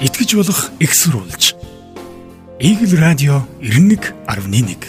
итгэж 0.00 0.36
болох 0.36 0.70
экссурулж. 0.80 1.54
Игэл 2.60 3.00
радио 3.00 3.42
91.1 3.60 4.84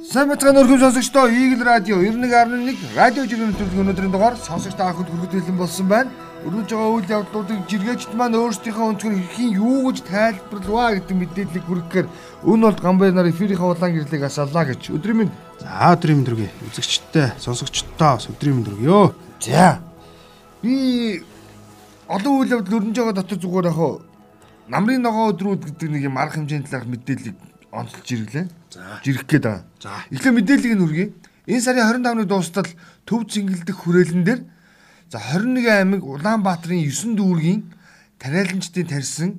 Сайн 0.00 0.28
бацхан 0.28 0.56
өргөм 0.56 0.80
сонсогчдоо 0.80 1.28
Игэл 1.28 1.64
радио 1.64 2.00
91.1 2.00 2.96
радио 2.96 3.26
жиргэн 3.28 3.52
төлөв 3.60 3.80
өнөөдрийн 3.84 4.12
дугаар 4.12 4.36
сонсогч 4.40 4.76
та 4.76 4.92
бүхэнд 4.92 5.12
хүргэж 5.12 5.32
хэлэн 5.36 5.58
болсон 5.60 5.88
байна. 5.88 6.10
Өргөж 6.48 6.68
байгаа 6.72 6.94
үйл 6.96 7.12
явдлуудыг 7.12 7.60
жиргээчд 7.68 8.12
маань 8.16 8.40
өөрсдийнхөө 8.40 8.88
өнцгөр 8.96 9.14
хэрхэн 9.20 9.52
юу 9.60 9.92
гэж 9.92 9.98
тайлбарлаваа 10.08 10.96
гэдэг 10.96 11.16
мэдээллийг 11.16 11.64
хүргэхээр 11.68 12.06
өн 12.44 12.60
бол 12.60 12.78
гамбай 12.80 13.12
нар 13.12 13.28
эфирийнхаа 13.28 13.72
улаан 13.76 13.92
гэрлийг 13.92 14.24
асаалаа 14.24 14.64
гэж 14.72 14.96
өдрийн 14.96 15.28
минь 15.28 15.32
За 15.60 15.92
өдрийн 15.92 16.22
мэнд 16.22 16.28
хүргэе. 16.28 16.52
Үзэгчдтэй, 16.70 17.28
сонсогчдтой 17.40 18.20
өдрийн 18.30 18.56
мэнд 18.60 18.68
хүргэё. 18.72 19.12
За. 19.40 19.85
Би 20.62 21.22
олон 22.08 22.32
үйл 22.40 22.54
явдал 22.56 22.78
өрнөж 22.80 22.96
байгаа 22.96 23.16
дотор 23.16 23.38
зүгээр 23.38 23.68
яг 23.70 23.80
намрын 24.68 25.02
ногоо 25.02 25.30
өдрүүд 25.30 25.62
гэдэг 25.66 25.88
нэг 25.90 26.02
юм 26.06 26.18
арга 26.18 26.38
хэмжээний 26.38 26.66
талаарх 26.66 26.90
мэдээллийг 26.90 27.36
онцолж 27.70 28.08
ирлээ. 28.10 28.46
За. 28.70 29.00
Жирэх 29.04 29.26
гээд 29.26 29.44
байгаа. 29.46 29.64
За. 29.78 29.90
Эхлээ 30.10 30.32
мэдээллийг 30.34 30.74
нь 30.74 30.82
хүргэе. 30.82 31.06
Энэ 31.46 31.62
сарын 31.62 32.02
25-ны 32.02 32.24
дуустал 32.26 32.68
төв 33.06 33.26
цэнгэлдэх 33.30 33.76
хүрээлэн 33.78 34.24
дээр 34.26 34.40
за 35.10 35.18
21 35.22 35.70
аймаг 35.70 36.02
Улаанбаатарын 36.02 36.82
9 36.82 37.14
дүүргийн 37.14 37.60
тариаланчдын 38.18 38.90
тарьсан 38.90 39.30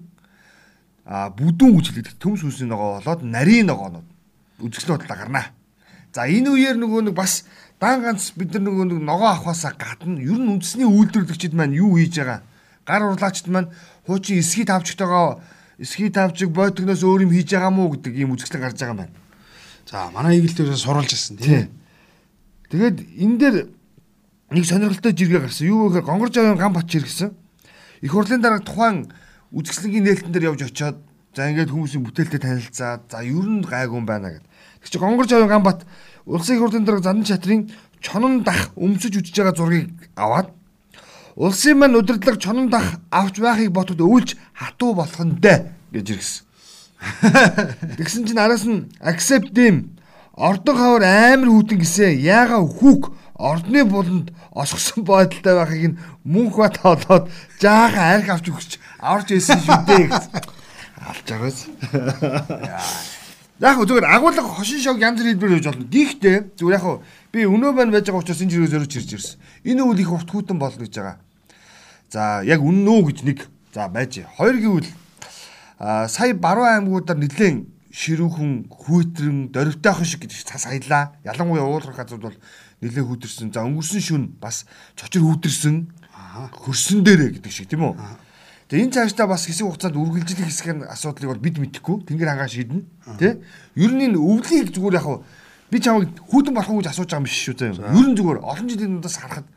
а 1.03 1.27
бүдүүн 1.35 1.75
гэж 1.75 1.87
хэлдэг 1.91 2.15
төмс 2.19 2.43
үсний 2.47 2.71
ногоо 2.71 2.99
болоод 2.99 3.23
нарийн 3.27 3.67
ногоонууд 3.67 4.07
үзэсгэлэн 4.63 4.95
бодлоо 4.95 5.17
гарнаа. 5.19 5.45
За 6.13 6.27
энэ 6.27 6.49
үеэр 6.49 6.77
нөгөө 6.79 7.01
нэг 7.11 7.15
бас 7.15 7.43
дан 7.79 8.01
ганц 8.01 8.31
бид 8.33 8.55
нар 8.55 8.63
нөгөө 8.67 8.85
нэг 8.91 8.99
ногоо 9.03 9.29
авахаасаа 9.33 9.73
гадна 9.77 10.21
ер 10.21 10.39
нь 10.39 10.51
үндэсний 10.57 10.87
үйлдвэрлэгчид 10.87 11.53
маань 11.53 11.77
юу 11.77 11.97
хийж 11.99 12.17
байгаа? 12.17 12.41
Гар 12.87 13.03
урлаачд 13.05 13.47
маань 13.51 13.69
хуучин 14.07 14.39
эсхий 14.39 14.65
тавчтайгаа 14.65 15.43
эсхий 15.77 16.09
тавчиг 16.09 16.49
бойтгноос 16.49 17.03
өөр 17.03 17.29
юм 17.29 17.31
хийж 17.35 17.53
байгаа 17.53 17.69
мó 17.69 17.91
гэдэг 17.91 18.13
ийм 18.17 18.33
үзэсгэлэн 18.33 18.63
гарч 18.63 18.77
байгаа 18.81 18.95
юм 18.95 19.01
байна. 19.05 19.15
За 19.85 20.09
манай 20.09 20.39
игэлтээс 20.41 20.81
сурулж 20.81 21.11
ирсэн 21.13 21.37
тийм. 21.37 21.69
Тэгээд 22.71 22.97
энэ 23.23 23.37
дээр 23.37 23.57
нэг 24.51 24.65
сонирхолтой 24.65 25.13
жиргээ 25.13 25.43
гарсан. 25.45 25.67
Юу 25.67 25.91
гэхээр 25.91 26.07
Гонгор 26.07 26.31
жавын 26.33 26.57
ган 26.57 26.73
бат 26.73 26.89
иргэсэн. 26.89 27.31
Их 28.01 28.11
хурлын 28.11 28.41
дараа 28.41 28.59
тухайн 28.63 29.11
үзэсгэлэнгийн 29.51 30.03
нээлтэн 30.03 30.31
дээр 30.31 30.49
явж 30.55 30.61
очиод 30.65 30.97
за 31.35 31.47
ингээд 31.51 31.71
хүмүүсийн 31.71 32.03
бүтээлтэй 32.03 32.41
танилцаад 32.41 33.01
за 33.11 33.21
ер 33.21 33.47
нь 33.47 33.61
гайгүй 33.63 33.97
юм 34.01 34.07
байна 34.07 34.33
гэдэг. 34.33 34.46
Тэг 34.81 34.89
чи 34.91 34.97
Гонгор 34.99 35.27
жавын 35.27 35.47
ган 35.47 35.63
бат 35.63 35.85
улсын 36.25 36.59
хурлын 36.59 36.85
дараа 36.85 37.01
зандан 37.01 37.25
чатрын 37.25 37.71
чонон 38.01 38.43
дах 38.43 38.71
өмсөж 38.75 39.17
үжиж 39.19 39.35
байгаа 39.35 39.55
зургийг 39.55 39.89
аваад 40.15 40.51
улсын 41.35 41.77
маань 41.77 41.95
удирдлага 41.95 42.37
чонон 42.37 42.69
дах 42.69 42.99
авч 43.11 43.39
байхыг 43.39 43.71
ботод 43.71 44.01
өвлж 44.01 44.35
хатуу 44.53 44.93
болох 44.93 45.21
нь 45.23 45.39
дээ 45.41 45.71
гэж 45.93 46.07
иргэсэн. 46.13 46.45
Тэгсэн 47.97 48.25
чинь 48.25 48.41
араас 48.41 48.65
нь 48.65 48.89
accept 49.01 49.53
them 49.53 49.97
ордон 50.33 50.77
хавар 50.77 51.03
амар 51.05 51.49
хүүтэн 51.49 51.79
гисээ 51.81 52.11
яага 52.21 52.61
хүүк 52.61 53.13
ордны 53.37 53.85
буланд 53.85 54.33
осгосон 54.51 55.05
байдалтай 55.05 55.53
байхыг 55.57 55.83
нь 55.93 55.99
мөнх 56.25 56.57
бат 56.57 56.81
олоод 56.81 57.29
жаахан 57.61 58.05
арх 58.17 58.29
авч 58.33 58.45
өгч 58.49 58.71
аварч 58.97 59.29
ийсэн 59.33 59.61
шүү 59.61 59.79
дээ 59.85 60.05
гэж. 60.09 60.23
Алж 61.09 61.27
байгаас. 61.29 61.59
Яг 63.57 63.81
зүгээр 63.81 64.05
агуулга 64.05 64.45
хошин 64.45 64.77
шог 64.77 65.01
янз 65.01 65.17
бүр 65.17 65.33
хэлбэр 65.33 65.51
хийж 65.57 65.65
болно. 65.65 65.89
Гэхдээ 65.89 66.37
зүгээр 66.61 66.77
яг 66.77 67.01
би 67.33 67.41
өнөө 67.49 67.71
байна 67.73 67.91
байж 67.97 68.05
байгаа 68.05 68.21
учраас 68.21 68.41
энэ 68.45 68.53
жиргээ 68.53 68.69
зөрөж 68.69 68.93
ирж 69.01 69.11
ирсэн. 69.17 69.39
Энэ 69.65 69.81
үл 69.81 69.97
их 69.97 70.13
урт 70.13 70.29
хүүтэн 70.29 70.61
болно 70.61 70.85
гэж 70.85 70.93
байгаа. 70.93 71.17
За 72.13 72.45
яг 72.45 72.61
үнэн 72.61 72.85
үү 72.85 73.01
гэж 73.09 73.19
нэг. 73.25 73.49
За 73.73 73.89
байж. 73.89 74.21
Хоёр 74.37 74.61
гэвэл 74.61 74.89
а 75.81 76.05
сая 76.05 76.37
баруун 76.37 76.69
аймагуудаар 76.69 77.17
нэлээд 77.17 77.65
ширүүхэн 77.89 78.69
хүүтрэн 78.69 79.49
дөрвтайхан 79.49 80.05
шиг 80.05 80.29
гэж 80.29 80.45
цас 80.45 80.69
аялаа. 80.69 81.17
Ялангуяа 81.25 81.65
уулах 81.65 81.97
газрууд 81.97 82.29
бол 82.29 82.37
нэлээд 82.85 83.09
хүүтэрсэн. 83.09 83.57
За 83.57 83.65
өнгөрсөн 83.65 84.01
шүн 84.05 84.23
бас 84.37 84.69
чочор 84.93 85.25
хүүтэрсэн. 85.25 85.89
Хөрсөн 86.61 87.01
дээрэ 87.01 87.41
гэдэг 87.41 87.49
шиг 87.49 87.73
тийм 87.73 87.89
үү? 87.89 87.97
Тэгээ 88.67 88.83
энэ 88.83 88.95
цаашдаа 88.99 89.27
бас 89.31 89.47
хэсэг 89.47 89.63
хугацаанд 89.63 89.95
үргэлжлэх 89.95 90.43
хэсгийн 90.43 90.83
асуудлыг 90.91 91.31
бол 91.31 91.39
бид 91.39 91.55
мэдэхгүй. 91.55 92.03
Тэнгэр 92.03 92.29
хангаа 92.35 92.51
шийднэ. 92.51 92.83
Тэ? 93.15 93.39
Ер 93.79 93.91
нь 93.95 94.11
энэ 94.11 94.19
өвлийг 94.19 94.75
зүгээр 94.75 94.99
яг 94.99 95.23
би 95.71 95.79
чамайг 95.79 96.11
хүүтэн 96.27 96.51
болох 96.51 96.71
уу 96.75 96.79
гэж 96.83 96.91
асууж 96.91 97.07
байгаа 97.07 97.23
юм 97.23 97.27
биш 97.31 97.39
шүү 97.47 97.55
заа. 97.55 97.95
Ер 97.95 98.07
нь 98.11 98.17
зүгээр 98.19 98.43
олон 98.43 98.67
жилийн 98.67 98.91
дундаас 98.99 99.15
харахад 99.23 99.47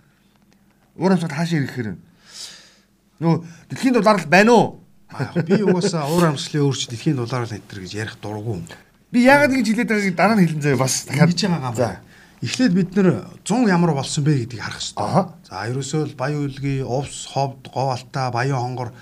уур 0.94 1.10
амьсгал 1.10 1.34
хаашаа 1.34 1.58
ирэхээр 1.58 1.88
нөө 3.18 3.34
дэлхийн 3.66 3.94
дулаар 3.98 4.22
л 4.22 4.30
байна 4.30 4.52
уу? 4.54 4.66
Би 5.42 5.58
угаасаа 5.58 6.06
уур 6.06 6.30
амьсгалын 6.30 6.70
өөрч 6.70 6.86
дэлхийн 6.94 7.18
дулаар 7.18 7.46
л 7.46 7.54
нэтэр 7.54 7.82
гэж 7.82 7.92
ярих 7.98 8.14
дурггүй. 8.22 8.62
Би 9.10 9.26
яагаад 9.26 9.58
ингэж 9.58 9.66
хэлээд 9.74 9.90
байгааг 9.90 10.14
дараа 10.14 10.36
нь 10.38 10.46
хэлэн 10.46 10.62
заяа 10.62 10.82
бас 10.86 11.02
дахиад 11.06 11.34
хийж 11.34 11.50
байгаа 11.50 11.74
юм. 11.74 12.09
Эхлээд 12.40 12.72
бид 12.72 12.96
нэр 12.96 13.24
100 13.44 13.68
ямар 13.68 13.92
болсон 13.92 14.24
бэ 14.24 14.48
гэдгийг 14.48 14.64
харах 14.64 14.80
хэрэгтэй. 14.80 15.28
За 15.44 15.68
ерөөсөө 15.68 16.02
л 16.08 16.16
баян 16.16 16.48
үлгий, 16.48 16.80
увс, 16.80 17.28
ховд, 17.28 17.68
говалта, 17.68 18.30
баян 18.32 18.56
хонгор 18.56 18.92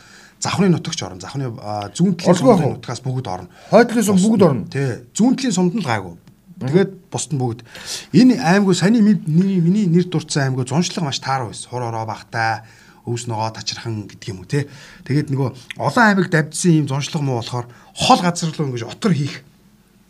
завхны 0.42 0.66
нутагч 0.66 1.02
орно. 1.06 1.22
Завхны 1.22 1.46
зүүн 1.94 2.18
талын 2.18 2.74
нутгаас 2.82 2.98
бүгд 2.98 3.26
орно. 3.30 3.46
хойдлоос 3.70 4.10
бүгд 4.10 4.42
орно. 4.42 4.66
Тий. 4.66 5.06
Зүүн 5.14 5.38
талын 5.38 5.54
сумд 5.54 5.74
нь 5.78 5.82
л 5.82 5.86
гайгүй. 5.86 6.18
Тэгээд 6.58 6.90
бусд 7.14 7.30
нь 7.30 7.38
бүгд. 7.38 7.62
Энэ 8.10 8.42
аймагуу 8.42 8.74
саяны 8.74 9.06
ми- 9.06 9.22
миний 9.22 9.86
нэр 9.86 10.10
дурдсан 10.10 10.50
аймагуу 10.50 10.66
зуншлаг 10.66 11.06
маш 11.06 11.22
тааруу 11.22 11.54
байсан. 11.54 11.70
Хур 11.70 11.86
ороо 11.86 12.06
багтай 12.10 12.66
өвс 13.06 13.30
ногоо 13.30 13.54
тачирхан 13.54 14.10
гэдэг 14.10 14.28
юм 14.34 14.42
уу 14.42 14.50
те. 14.50 14.66
Тэгээд 15.06 15.30
нөгөө 15.30 15.78
олон 15.78 16.04
аймаг 16.10 16.26
давдсан 16.26 16.82
юм 16.82 16.86
зуншлаг 16.90 17.22
муу 17.22 17.38
болохоор 17.38 17.70
хол 17.94 18.18
газар 18.18 18.50
руу 18.50 18.66
ингэж 18.66 18.82
отор 18.82 19.14
хийх 19.14 19.46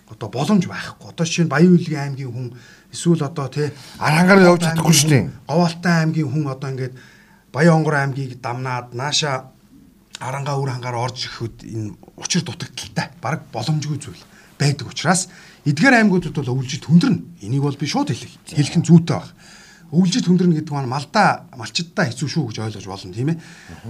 одоо 0.08 0.28
боломж 0.32 0.64
байхгүй. 0.64 1.12
Одоо 1.12 1.26
нь 1.28 1.52
Баян 1.52 1.76
үлгийн 1.76 2.16
аймгийн 2.16 2.32
хүн 2.32 2.48
эсвэл 2.92 3.22
одоо 3.24 3.48
тий 3.48 3.68
Арангаар 3.98 4.40
явж 4.54 4.64
чадахгүй 4.64 4.94
шүү 4.94 5.10
дээ. 5.10 5.24
Говалтай 5.48 5.94
аймгийн 6.02 6.28
хүн 6.28 6.46
одоо 6.48 6.70
ингээд 6.72 6.94
Баян 7.52 7.80
онгор 7.80 7.94
аймгийг 7.96 8.40
дамнаад 8.40 8.92
нааша 8.92 9.50
арангаа 10.20 10.58
үр 10.60 10.70
хангаар 10.72 10.98
орж 10.98 11.24
ирэхэд 11.24 11.56
энэ 11.64 11.94
учир 12.16 12.42
дутагдaltaй 12.44 13.08
баг 13.22 13.48
боломжгүй 13.54 13.98
зүйл 14.02 14.22
байдаг 14.58 14.90
учраас 14.90 15.28
эдгээр 15.64 16.02
аймагуудад 16.02 16.34
бол 16.34 16.58
өвлжид 16.58 16.84
хүндэрнэ. 16.84 17.46
Энийг 17.46 17.62
бол 17.62 17.78
би 17.78 17.86
шууд 17.86 18.10
хэлэх. 18.10 18.34
Хэлэх 18.50 18.76
нь 18.82 18.86
зүйтэй 18.86 19.16
баг. 19.16 19.30
Өвлжид 19.88 20.26
хүндэрнэ 20.26 20.60
гэдэг 20.60 20.74
нь 20.74 20.90
малдаа 20.90 21.48
малчдаа 21.56 22.04
хэцүү 22.10 22.28
шүү 22.28 22.44
гэж 22.50 22.56
ойлгож 22.66 22.86
болно 22.90 23.14
тийм 23.14 23.32
ээ. 23.32 23.38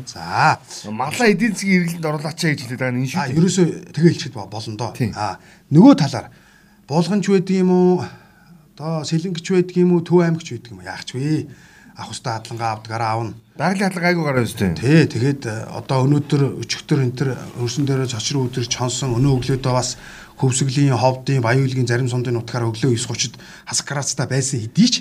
За 0.07 0.61
Малаа 0.93 1.27
эдийн 1.27 1.57
засгийн 1.57 1.83
эргэлтэнд 1.83 2.07
оруулаач 2.07 2.39
гэж 2.39 2.61
хэлээд 2.63 2.83
байгаа 2.83 2.95
энэ 2.95 3.11
шүү. 3.11 3.19
А 3.19 3.33
ерөөсөө 3.33 3.67
тэгээ 3.97 4.13
хэлчихэд 4.15 4.37
болно 4.37 4.77
доо. 4.79 4.93
А 5.17 5.41
нөгөө 5.73 5.95
талаар 5.99 6.31
булганч 6.87 7.25
уу? 7.27 8.05
Одоо 8.79 9.03
сэлэнгч 9.03 9.43
байдаг 9.43 9.75
юм 9.75 9.99
уу? 9.99 10.07
Төв 10.07 10.23
аймагч 10.23 10.55
байдаг 10.55 10.71
юм 10.71 10.79
уу? 10.79 10.87
Яахч 10.87 11.19
вэ? 11.19 11.51
Ах 11.99 12.15
устаа 12.15 12.39
хадлагаа 12.39 12.79
авдгаараа 12.79 13.11
авна. 13.11 13.35
Байгалийн 13.59 13.91
хадлага 13.91 14.07
айгуу 14.07 14.25
гараа 14.31 14.47
өстэй. 14.47 14.71
Тий, 14.79 15.03
тэгээд 15.03 15.43
э, 15.51 15.67
одоо 15.67 16.07
өнөөдөр 16.07 16.63
өчигдөр 16.63 17.03
энэ 17.03 17.17
төр 17.19 17.29
өрсөн 17.59 17.91
дээр 17.91 18.07
чочроо 18.07 18.47
өдөр 18.47 18.71
чонсон 18.71 19.19
өнөө 19.19 19.35
өглөөдөө 19.59 19.75
бас 19.75 19.99
хөвсгөлийн 20.39 20.95
ховдын 20.95 21.43
баяуулгийн 21.43 21.91
зарим 21.91 22.07
сундын 22.07 22.39
нутгаар 22.39 22.71
өглөө 22.71 22.95
9:30-д 22.95 23.43
хаскрацтай 23.67 24.31
байсан 24.31 24.63
хэдий 24.63 24.87
ч 24.87 24.95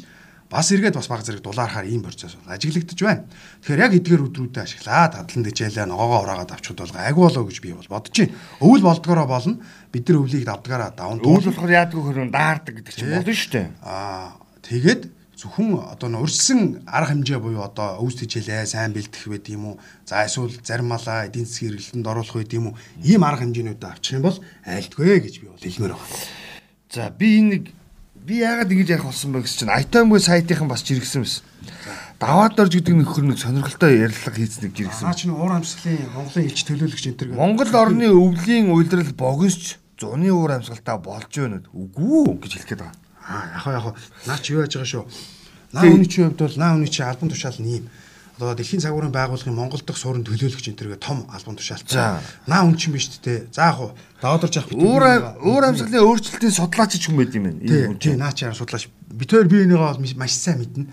бас 0.50 0.72
эргээд 0.72 0.96
бас 0.96 1.08
баг 1.12 1.22
зэрэг 1.28 1.44
дулаархаар 1.44 1.88
ийм 1.92 2.04
процесс 2.04 2.36
бол 2.40 2.54
ажиглагдчих 2.56 3.04
байна. 3.04 3.28
Тэгэхээр 3.62 3.84
яг 3.84 3.94
эдгээр 4.00 4.26
өдрүүдэд 4.32 4.64
ашиглаад 4.64 5.14
хадлан 5.20 5.44
дэжээлээ 5.44 5.86
ногоогоо 5.92 6.20
ураагаад 6.24 6.56
авчуд 6.56 6.80
бол 6.80 6.96
гайгүй 6.96 7.24
болоо 7.28 7.44
гэж 7.44 7.58
би 7.60 7.76
бол 7.76 7.92
бодож 7.92 8.16
байна. 8.16 8.36
Өвөл 8.64 8.84
болдгороо 8.88 9.28
болно. 9.28 9.60
Бид 9.92 10.08
нар 10.08 10.20
өвлийг 10.24 10.46
давдгаараа 10.48 10.92
даван 10.96 11.20
Өвөл 11.20 11.52
болохоор 11.52 11.72
яадгүй 11.76 12.02
хөрөн 12.02 12.32
даардаг 12.32 12.74
гэдэг 12.80 12.94
чинь 12.96 13.12
болно 13.12 13.36
шүү 13.36 13.52
дээ. 13.52 13.68
Аа 13.84 14.40
тэгээд 14.64 15.02
зөвхөн 15.38 15.78
одоо 15.86 16.10
н 16.10 16.18
урьдсан 16.18 16.82
арга 16.90 17.14
хэмжээ 17.14 17.38
буюу 17.38 17.62
одоо 17.62 18.02
өвс 18.02 18.18
тижээлээ 18.18 18.66
сайн 18.66 18.96
бэлдэх 18.98 19.30
байд 19.30 19.46
юм 19.54 19.64
уу 19.70 19.76
за 20.02 20.26
эсвэл 20.26 20.50
зарим 20.66 20.90
малаа 20.90 21.30
эдийн 21.30 21.46
засгийн 21.46 21.78
эргэлтэнд 21.78 22.10
оруулах 22.10 22.42
байд 22.42 22.58
юм 22.58 22.74
уу 22.74 22.78
ийм 23.06 23.22
арга 23.22 23.46
хэмжээнүүд 23.46 23.84
авчих 23.86 24.18
юм 24.18 24.26
бол 24.26 24.38
айлтгүй 24.66 25.22
гэж 25.22 25.36
би 25.38 25.48
бол 25.54 25.62
хэлмээр 25.62 25.94
байна. 25.94 26.10
За 26.90 27.14
би 27.14 27.28
энэ 27.38 27.50
нэг 27.54 27.64
би 28.28 28.44
яагаад 28.44 28.72
ингэж 28.76 28.90
ярих 28.92 29.08
болсон 29.08 29.32
бэ 29.32 29.48
гэсэн 29.48 29.72
чинь 29.72 29.72
Айтомгүй 29.72 30.20
сайтынхан 30.20 30.68
бас 30.68 30.84
жиргсэн 30.84 31.24
байсан. 31.24 31.48
Даваад 32.20 32.60
орж 32.60 32.76
гэдэг 32.76 32.96
нөхөр 33.00 33.24
нэг 33.24 33.40
сонирхолтой 33.40 34.04
ярилцлага 34.04 34.36
хийцнийг 34.36 34.76
жиргсэн. 34.76 35.08
Аа 35.08 35.16
чи 35.16 35.32
нэг 35.32 35.40
уур 35.40 35.56
амьсгалын 35.56 36.12
Монголын 36.12 36.48
элч 36.52 36.60
төлөөлөгч 36.68 37.06
энэ 37.08 37.20
төр 37.24 37.30
Монгол 37.40 37.72
орны 37.72 38.12
өвлийн 38.12 38.68
уйлдрал 38.74 39.14
богинч 39.16 39.80
зуны 39.96 40.28
уур 40.28 40.60
амьсгалтай 40.60 40.98
болж 41.00 41.32
байна. 41.32 41.64
Үгүй 41.72 42.36
гэж 42.44 42.52
хэлэх 42.52 42.68
гээд 42.68 42.84
байгаа. 42.84 43.00
Аа 43.32 43.72
яг 43.72 43.96
яг 43.96 43.96
наа 44.28 44.38
чи 44.44 44.52
юу 44.52 44.66
яаж 44.66 44.76
байгаа 44.76 44.92
шүү. 44.92 45.06
Наа 45.72 45.84
хүний 45.88 46.10
чинь 46.12 46.28
хувьд 46.28 46.42
бол 46.44 46.58
наа 46.60 46.72
хүний 46.76 46.92
чинь 46.92 47.08
албан 47.08 47.32
тушаал 47.32 47.60
нь 47.64 47.72
ийм. 47.80 47.86
Одоо 48.38 48.54
дэлхийн 48.54 48.82
цагуурын 48.86 49.10
байгууллагын 49.10 49.58
Монгол 49.58 49.82
дахь 49.82 49.98
суурин 49.98 50.22
төлөөлөгч 50.22 50.70
энэ 50.70 50.78
төргээ 50.78 51.02
том 51.02 51.26
албан 51.34 51.58
тушаалтай. 51.58 52.22
Наа 52.46 52.62
хүн 52.70 52.78
чинь 52.78 52.94
биш 52.94 53.10
дээ. 53.18 53.50
За 53.50 53.74
яг 53.74 53.98
давадарч 54.22 54.62
явах 54.62 54.78
Уур 54.78 55.04
уур 55.42 55.64
амьсгалын 55.66 56.06
өөрчлөлтийн 56.06 56.54
судлаач 56.54 57.02
ч 57.02 57.10
юм 57.10 57.18
байд 57.18 57.34
юм 57.34 57.50
байна. 57.50 57.66
Тий, 57.66 57.82
Энэ 57.82 57.90
хүн 57.90 57.98
тий, 57.98 58.14
чинь. 58.14 58.22
наа 58.22 58.32
чаар 58.38 58.54
судлаач. 58.54 58.94
Хоёр 59.10 59.50
би 59.50 59.66
энийгээ 59.66 59.82
бол 59.82 60.02
маш 60.22 60.38
сайн 60.38 60.62
мэднэ. 60.62 60.86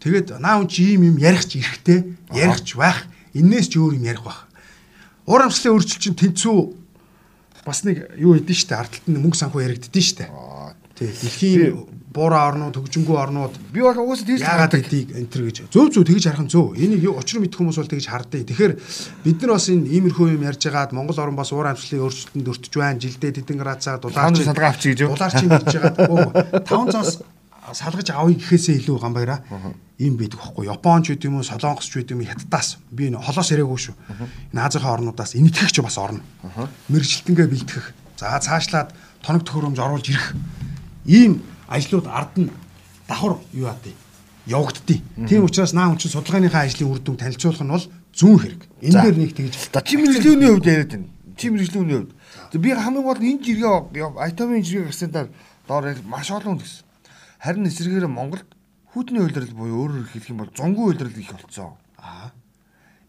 Тэгээд 0.00 0.40
наа 0.40 0.64
хүн 0.64 0.68
чи 0.72 0.96
ийм 0.96 1.12
юм 1.12 1.20
ярих 1.20 1.44
ч 1.44 1.60
эрэхтэй, 1.60 2.16
ярих 2.32 2.64
ч 2.64 2.80
байх. 2.80 3.04
Иннээс 3.36 3.68
ч 3.68 3.76
өөр 3.76 4.00
юм 4.00 4.08
ярих 4.08 4.24
байх. 4.24 4.48
Уур 5.28 5.44
амьсгалын 5.44 5.76
өөрчлөлт 5.76 6.00
чинь 6.00 6.16
тэнцүү 6.16 6.56
бас 7.68 7.84
нэг 7.84 8.16
юу 8.16 8.32
хэдэж 8.40 8.58
штэ 8.64 8.80
ардталт 8.80 9.06
нь 9.12 9.20
мөнгө 9.20 9.36
санхүү 9.38 9.60
яригддээ 9.60 10.02
штэ. 10.02 10.24
Тий. 10.96 11.12
Дэлхийн 11.12 11.91
буураа 12.12 12.52
орнууд, 12.52 12.76
хөгжингүү 12.76 13.16
орнууд. 13.16 13.54
Би 13.72 13.80
бол 13.80 13.96
угаасаа 13.96 14.28
тийж 14.28 14.44
яагаад 14.44 14.76
гэдгийг 14.76 15.08
энэ 15.16 15.30
төр 15.32 15.42
гэж. 15.48 15.56
Зөв 15.72 15.88
зөв 15.90 16.04
тэгж 16.04 16.24
харах 16.28 16.44
нь 16.44 16.52
зөв. 16.52 16.76
Энийг 16.76 17.08
учрын 17.08 17.42
мэдэх 17.42 17.58
хүмүүс 17.58 17.80
бол 17.80 17.92
тэгж 17.92 18.06
хардыг. 18.12 18.44
Тэгэхээр 18.52 18.72
бид 19.24 19.38
нар 19.40 19.52
бас 19.56 19.66
энэ 19.72 19.88
иймэрхүү 19.88 20.36
юм 20.36 20.44
ярьж 20.44 20.62
байгаад 20.68 20.92
Монгол 20.92 21.18
орн 21.18 21.36
бас 21.36 21.50
уур 21.56 21.72
амьсгалын 21.72 22.04
өөрчлөлтөнд 22.04 22.50
өртөж 22.52 22.72
байна. 22.76 23.00
Жилдээ 23.00 23.32
тэдэн 23.40 23.58
градусаар 23.58 23.98
дулаарч 23.98 24.44
салгаа 24.44 24.70
авчиг 24.70 24.92
гэж? 24.92 25.08
Дулаарч 25.08 25.40
юм 25.40 25.50
гэж 25.56 25.74
байгаад 25.80 25.96
5 26.68 26.92
цаас 26.92 27.10
салгаж 27.72 28.08
авъя 28.10 28.36
гэхээсээ 28.36 28.82
илүү 28.82 28.98
гамбайраа 28.98 29.40
ийм 30.02 30.18
байдаг 30.18 30.42
байхгүй. 30.42 30.66
Японч 30.66 31.14
гэдэг 31.14 31.30
юм 31.30 31.38
уу? 31.38 31.46
Солонгосч 31.46 31.94
гэдэг 31.94 32.18
юм 32.18 32.26
хятадаас. 32.26 32.82
Би 32.90 33.08
энэ 33.08 33.22
холоос 33.22 33.48
яриаггүй 33.54 33.78
шүү. 33.78 33.94
Энэ 34.52 34.60
Азийн 34.66 34.82
орнуудаас. 34.82 35.38
Энэ 35.38 35.48
итгэгч 35.48 35.78
бас 35.80 35.96
орно. 35.96 36.20
Мэрэгчлэнгээ 36.90 37.46
бэлтгэх. 37.46 37.86
За 38.18 38.34
цаашлаад 38.42 38.90
тоног 39.22 39.46
төхөөрөмж 39.46 39.78
оруулж 39.78 40.06
ирэх. 40.10 40.34
Ийм 41.06 41.38
ажлууд 41.72 42.06
ард 42.06 42.34
нь 42.38 42.50
давхар 43.08 43.40
юу 43.52 43.66
яадыг 43.66 43.96
явагддیں۔ 44.46 45.28
Тийм 45.28 45.44
учраас 45.44 45.72
наа 45.72 45.90
хүн 45.90 45.98
чинь 45.98 46.12
судалгааныхаа 46.12 46.66
ажлын 46.66 46.90
үр 46.90 47.00
дүн 47.00 47.16
танилцуулах 47.16 47.62
нь 47.62 47.72
бол 47.72 47.86
зүүн 48.12 48.38
хэрэг. 48.42 48.62
Энэ 48.82 49.02
дээр 49.02 49.16
нэг 49.16 49.32
тэгж 49.32 49.54
За 49.72 49.80
чи 49.80 49.96
мэрэгжлийн 49.96 50.42
хувьд 50.42 50.66
яриад 50.66 50.90
байна. 50.90 51.08
Чи 51.38 51.46
мэрэгжлийн 51.50 51.88
хувьд. 51.88 52.12
Би 52.58 52.68
хамгийн 52.74 53.06
гол 53.06 53.22
энэ 53.22 53.42
жиргээ 53.42 54.18
айтомын 54.18 54.66
жиргээ 54.66 54.90
акцентаар 54.90 55.28
доор 55.68 55.84
маш 56.04 56.30
олон 56.30 56.58
гэсэн. 56.58 56.84
Харин 57.38 57.70
эсрэгээр 57.70 58.06
Монголд 58.10 58.48
хүүтний 58.92 59.22
үйлрэл 59.22 59.54
буюу 59.54 59.86
өөрөөр 59.86 60.08
хэлэх 60.10 60.30
юм 60.30 60.42
бол 60.42 60.50
зунгийн 60.52 60.86
үйлрэл 60.90 61.22
их 61.22 61.32
болцсон. 61.32 61.78
аа 61.96 62.34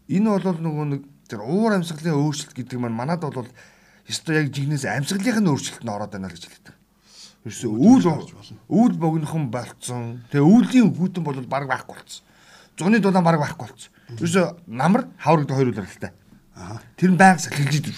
Энэ 0.08 0.28
бол 0.30 0.58
нөгөө 0.60 0.86
нэг 0.92 1.02
тэр 1.28 1.40
уур 1.42 1.72
амьсгалын 1.74 2.14
өөрчлөлт 2.14 2.54
гэдэг 2.54 2.78
маань 2.78 2.96
манад 2.96 3.24
бол 3.24 3.48
ёстой 4.08 4.44
яг 4.44 4.52
жигнэс 4.52 4.84
амьсгалынх 4.84 5.40
нь 5.40 5.48
өөрчлөлт 5.48 5.84
нь 5.84 5.92
ороод 5.92 6.12
байна 6.12 6.28
л 6.28 6.36
гэж 6.36 6.44
хэлдэг. 6.44 6.74
Ерөөсөө 7.44 7.70
үүл 7.76 8.04
үүл 8.72 8.94
богинохон 8.96 9.52
болцсон. 9.52 10.24
Тэгээ 10.32 10.48
үүлийн 10.48 10.88
хүүтэн 10.96 11.20
бол 11.20 11.36
баг 11.44 11.68
байхгүй 11.68 11.92
болцсон. 11.92 12.24
Зуны 12.80 13.00
дулаан 13.04 13.20
баг 13.20 13.36
байхгүй 13.36 13.68
болцсон. 13.68 13.92
Ерөөсөө 14.16 14.46
намар 14.64 15.04
хаврагд 15.20 15.52
хоёр 15.52 15.68
үйлрэлтэй. 15.68 16.12
аа 16.56 16.80
Тэр 16.96 17.12
нь 17.12 17.20
байнга 17.20 17.44
сахилж 17.44 17.84
идэв. 17.84 17.96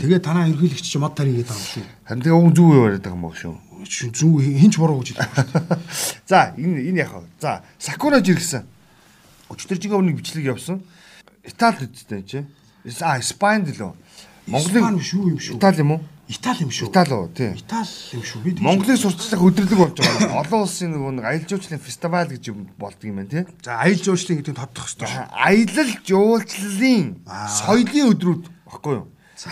Тэгээ 0.00 0.24
танаа 0.24 0.48
ерөнхийлөгч 0.48 0.80
чи 0.80 0.96
мод 0.96 1.12
тарийгээд 1.12 1.44
байгаа 1.44 1.60
юм 1.60 1.68
шүү. 1.76 1.84
Харин 2.08 2.22
тэгээ 2.24 2.40
уг 2.40 2.52
зүг 2.56 2.68
яриад 2.72 3.04
байгаа 3.04 3.18
юм 3.20 3.24
баг 3.28 3.36
шүү. 3.36 3.54
Чи 3.84 4.08
зүү 4.08 4.32
хинч 4.40 4.74
буруу 4.80 5.04
гэж 5.04 5.08
шүү. 5.12 5.20
За 6.30 6.56
энэ 6.56 6.88
энэ 6.88 7.04
вэ? 7.04 7.28
За 7.36 7.60
Сакура 7.76 8.24
жиргсэн. 8.24 8.64
Өчтөр 9.52 9.76
жигээ 9.76 9.98
өмнө 10.00 10.16
бичлэг 10.16 10.56
явсан. 10.56 10.80
Итали 11.44 11.84
үсттэй 11.84 12.24
чи. 12.24 12.38
А 13.04 13.20
Испанд 13.20 13.68
лөө. 13.76 13.92
Монголын 14.48 14.96
юу 14.96 15.36
юм 15.36 15.40
шүү. 15.42 15.60
Итали 15.60 15.84
юм 15.84 15.98
уу? 15.98 16.00
Итали 16.28 16.62
юм 16.64 16.70
шүү. 16.72 16.88
Итали 16.88 17.12
уу 17.12 17.28
тий. 17.28 17.52
Итали 17.52 17.88
юм 18.16 18.22
шүү. 18.24 18.40
Би 18.44 18.50
тэгж- 18.56 18.64
Монголыг 18.64 18.96
сурталчлах 18.96 19.42
өдрлөг 19.44 19.76
болж 19.76 19.96
байгаа. 20.00 20.40
Олон 20.40 20.60
улсын 20.64 20.88
нөгөө 20.96 21.12
нэг 21.20 21.24
аялал 21.28 21.48
жуулчлалын 21.52 21.82
фестивал 21.84 22.28
гэж 22.32 22.42
юм 22.48 22.58
болдго 22.80 23.04
юм 23.04 23.16
байна 23.20 23.28
тий. 23.28 23.44
За 23.62 23.76
аялал 23.76 24.00
жуулчлалын 24.04 24.38
гэдэг 24.40 24.52
нь 24.56 24.60
тодтох 24.64 24.84
хэрэгтэй 24.88 25.08
шүү. 25.12 25.24
Аялал 25.36 25.90
жуулчлалын 26.08 27.06
соёлын 27.28 28.08
өдрүүд 28.16 28.42
баггүй 28.72 28.94
юу? 28.96 29.06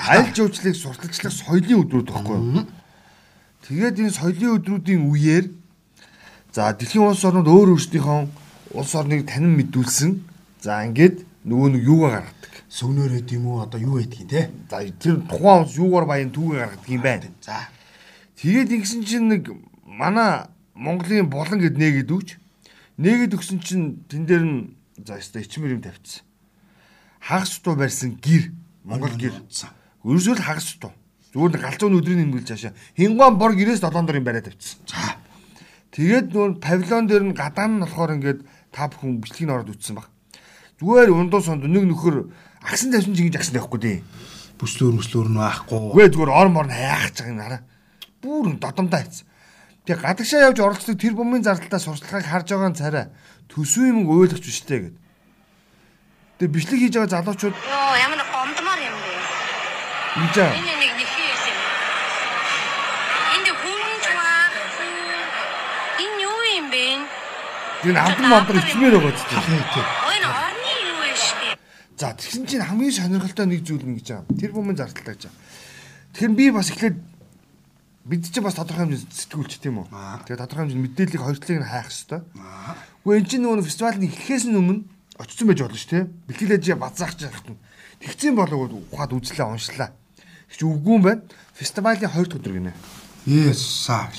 Аялал 0.09 0.33
жуулчлалыг 0.33 0.77
сурталчлах 0.81 1.33
соёлын 1.37 1.81
өдрүүд 1.85 2.09
баггүй 2.09 2.37
юу? 2.41 2.67
Тэгээд 3.69 4.01
энэ 4.01 4.17
соёлын 4.17 4.57
өдрүүдийн 4.57 5.03
үеэр 5.13 5.45
за 6.57 6.73
дэлхийн 6.73 7.05
улс 7.05 7.21
орнууд 7.25 7.53
өөр 7.53 7.77
өөрсдийнхөө 7.77 8.21
улс 8.81 8.93
орныг 8.97 9.29
танин 9.29 9.61
мэдүүлсэн. 9.61 10.25
За 10.65 10.85
ингээд 10.89 11.21
нөгөө 11.45 11.69
нэг 11.77 11.83
юугаа 11.85 12.11
гаргадаг. 12.25 12.52
Сөвнөрөөд 12.73 13.29
юм 13.37 13.45
уу 13.53 13.61
одоо 13.61 13.77
юу 13.77 14.01
байдгийг 14.01 14.29
те. 14.33 14.51
За 14.73 14.81
тэр 14.81 15.21
тухайн 15.29 15.69
улс 15.69 15.77
юугаар 15.77 16.09
баян 16.09 16.33
түүгээ 16.33 16.61
гаргадаг 16.65 16.89
юм 16.89 17.03
байна. 17.05 17.29
За 17.45 17.69
Тэгээд 18.43 18.75
ингэсэн 18.75 19.07
чинь 19.07 19.31
нэг 19.31 19.55
манай 19.87 20.51
Монголын 20.75 21.31
болон 21.31 21.63
гэд 21.63 21.79
нэгэд 21.79 22.11
өгч 22.11 22.43
нэгэд 22.99 23.39
өгсөн 23.39 23.63
чинь 23.63 24.03
тэн 24.11 24.27
дээр 24.27 24.43
нь 24.43 24.75
за 24.99 25.23
өстой 25.23 25.47
ичмэр 25.47 25.79
юм 25.79 25.83
тавьчихсан. 25.87 26.27
Хагас 27.23 27.63
туу 27.63 27.79
барьсан 27.79 28.19
гэр 28.19 28.51
Монгол 28.83 29.15
гэр. 29.15 29.31
Ерөөсөө 30.03 30.35
л 30.35 30.43
хагас 30.43 30.75
туу. 30.75 30.91
Зүгээр 31.31 31.55
нэг 31.55 31.63
галзуу 31.63 31.95
өдрийн 31.95 32.19
нэмгэлж 32.35 32.51
хаашаа. 32.51 32.75
Хингуан 32.99 33.39
бор 33.39 33.55
гэрээс 33.55 33.79
7 33.79 34.11
дорын 34.11 34.27
бариад 34.27 34.51
тавьчихсан. 34.51 34.83
за 34.91 35.23
Тэгээд 35.95 36.35
нөр 36.35 36.59
павильон 36.59 37.07
дээр 37.07 37.25
нь 37.31 37.39
гадаан 37.39 37.79
нь 37.79 37.83
болохоор 37.87 38.17
ингээд 38.19 38.41
та 38.75 38.91
бүхэн 38.91 39.23
бичлэгийг 39.23 39.47
нь 39.47 39.55
ороод 39.55 39.71
үтсэн 39.71 40.03
баг. 40.03 40.11
Зүгээр 40.83 41.15
ундуу 41.15 41.39
сонд 41.39 41.63
нэг 41.63 41.87
нөхөр 41.87 42.27
агсан 42.67 42.91
тавьсан 42.91 43.15
чинь 43.15 43.31
гэж 43.31 43.39
агсан 43.39 43.55
тавихгүй 43.55 43.79
дээ. 43.79 43.99
бүслөөр 44.59 44.95
мөслөөр 44.99 45.29
нь 45.31 45.39
байхгүй. 45.39 45.79
Үгүй 45.95 46.07
зүгээр 46.11 46.31
ор 46.35 46.49
мор 46.51 46.67
нь 46.67 46.75
хайхаж 46.75 47.15
байгаа 47.19 47.31
юм 47.31 47.39
хараа. 47.43 47.63
Бүр 48.23 48.45
додомдоо 48.59 48.99
хайц. 48.99 49.23
Тэгээ 49.87 50.03
гадагшаа 50.03 50.47
явж 50.47 50.59
оролцдог 50.63 50.95
тэр 50.99 51.15
бумын 51.19 51.43
зардалтаа 51.43 51.83
сурталчилгааг 51.83 52.27
харж 52.31 52.47
байгаа 52.55 52.75
царай. 52.79 53.07
Төсвийн 53.51 53.95
мөнгө 53.99 54.15
ойлгоч 54.31 54.43
биштэй 54.47 54.79
гэд. 54.91 54.97
Тэгээ 56.39 56.55
бичлэг 56.55 56.79
хийж 56.79 56.95
байгаа 56.95 57.11
залуучууд 57.23 57.55
Йоо, 57.59 57.95
ямар 57.99 58.19
нэг 58.23 58.29
гомдмаар 58.31 58.81
юм 58.87 58.95
бэ? 59.03 59.11
ингэж 60.23 60.35
байгаа. 60.39 60.55
Энэ 60.63 60.75
нэг 60.79 60.93
нэг 60.99 61.11
юм. 61.11 61.59
Энд 63.35 63.49
хүнж 63.63 64.05
байхгүй. 64.15 64.67
Энэ 66.07 66.19
юу 66.23 66.41
юм 66.59 66.67
бэ? 66.71 66.87
Тэр 67.83 67.97
амтан 67.99 68.27
мамтар 68.31 68.57
ичмээр 68.63 68.95
байгаа 69.03 69.15
ч 69.19 69.21
тийм. 69.27 69.43
Энэ 70.15 70.29
орны 70.31 70.71
юу 70.87 70.97
вэ 71.03 71.11
штэ? 71.19 71.51
За 72.03 72.19
тэгсэн 72.19 72.51
чинь 72.51 72.67
хамгийн 72.67 72.91
сонирхолтой 72.91 73.47
нэг 73.47 73.63
зүйл 73.63 73.87
нь 73.87 73.95
гэж 74.03 74.27
байгаа. 74.27 74.35
Тэр 74.35 74.51
бумын 74.51 74.75
зардалтаа 74.75 75.15
гэж. 75.15 75.31
Тэгэхээр 76.19 76.35
би 76.35 76.51
бас 76.51 76.75
эхлээд 76.75 76.99
бид 76.99 78.27
чинь 78.27 78.43
бас 78.43 78.59
тодорхой 78.59 78.91
хэмжээнд 78.91 79.15
сэтгүүлч 79.15 79.63
тийм 79.63 79.87
үү? 79.87 80.27
Тэгээ 80.27 80.43
тодорхой 80.43 80.67
хэмжээнд 80.67 80.83
мэдээллийг 80.83 81.23
хоёр 81.23 81.39
талыг 81.39 81.63
нь 81.63 81.71
хайх 81.71 81.87
хэрэгтэй. 81.95 82.21
Гэхдээ 83.07 83.19
энэ 83.23 83.31
чинь 83.31 83.43
нөгөө 83.47 83.63
фестивал 83.71 83.99
нь 84.03 84.11
эхлэхээс 84.11 84.45
өмнө 84.51 84.83
очсон 85.15 85.47
байж 85.47 85.61
болно 85.63 85.79
шүү, 85.79 85.91
тийм. 85.95 86.07
Бэлтгэл 86.27 86.57
ажээ 86.59 86.75
базаах 86.83 87.15
гэж 87.15 87.23
хахтана. 87.31 87.63
Тэгсэн 88.03 88.35
болов 88.35 88.61
ухаад 88.91 89.15
үзлээ 89.15 89.47
уншлаа. 89.47 89.95
Тэгч 90.51 90.61
үгүй 90.67 90.95
юм 90.99 91.03
байна. 91.07 91.23
Фестивалийн 91.55 92.11
2 92.11 92.27
дахь 92.27 92.35
өдөр 92.35 92.55
гинэ. 92.59 92.75
Есаа. 93.31 94.11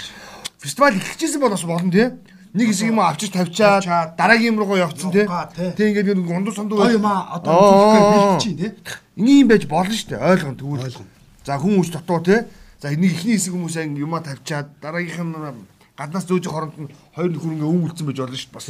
Фестивал 0.63 0.95
эхэлчихсэн 0.95 1.43
бол 1.43 1.51
бас 1.51 1.67
болно 1.67 1.91
тийм. 1.91 2.15
Нэг 2.53 2.69
хэсэг 2.69 2.93
юм 2.93 3.01
авчиж 3.01 3.33
тавьчаад 3.33 4.13
дараагийн 4.13 4.53
юм 4.53 4.61
руугаа 4.61 4.85
явцсан 4.85 5.09
тий. 5.09 5.25
Тэг 5.25 5.89
ингээд 5.89 6.21
нэг 6.21 6.29
ундуу 6.29 6.53
сандуу 6.53 6.85
Гоё 6.85 7.01
юм 7.01 7.07
аа 7.09 7.41
одоо 7.41 7.49
үзүүлэхээр 7.49 8.13
бэлтчихин 8.13 8.57
те. 8.61 8.69
Ийм 9.17 9.47
байж 9.49 9.65
болно 9.65 9.89
шүү 9.89 10.09
дээ. 10.13 10.21
Ойлгоно 10.21 10.61
тэгвэл. 10.61 11.01
За 11.41 11.57
хүмүүс 11.57 11.89
дутуу 11.89 12.21
те. 12.21 12.45
За 12.77 12.93
нэг 12.93 13.09
ихний 13.09 13.41
хэсэг 13.41 13.57
хүмүүс 13.57 13.75
ан 13.81 13.97
юмаа 13.97 14.21
тавьчаад 14.21 14.69
дараагийнх 14.77 15.33
нь 15.33 15.65
гаднаас 15.97 16.29
зөөж 16.29 16.45
хоронд 16.45 16.77
нь 16.77 16.93
хоёр 17.17 17.33
нөхөр 17.33 17.57
ингээ 17.57 17.69
өвн 17.73 17.85
үлдсэн 17.89 18.05
байж 18.05 18.17
болно 18.21 18.37
шүү 18.37 18.49
дээ 18.53 18.57
бас. 18.61 18.69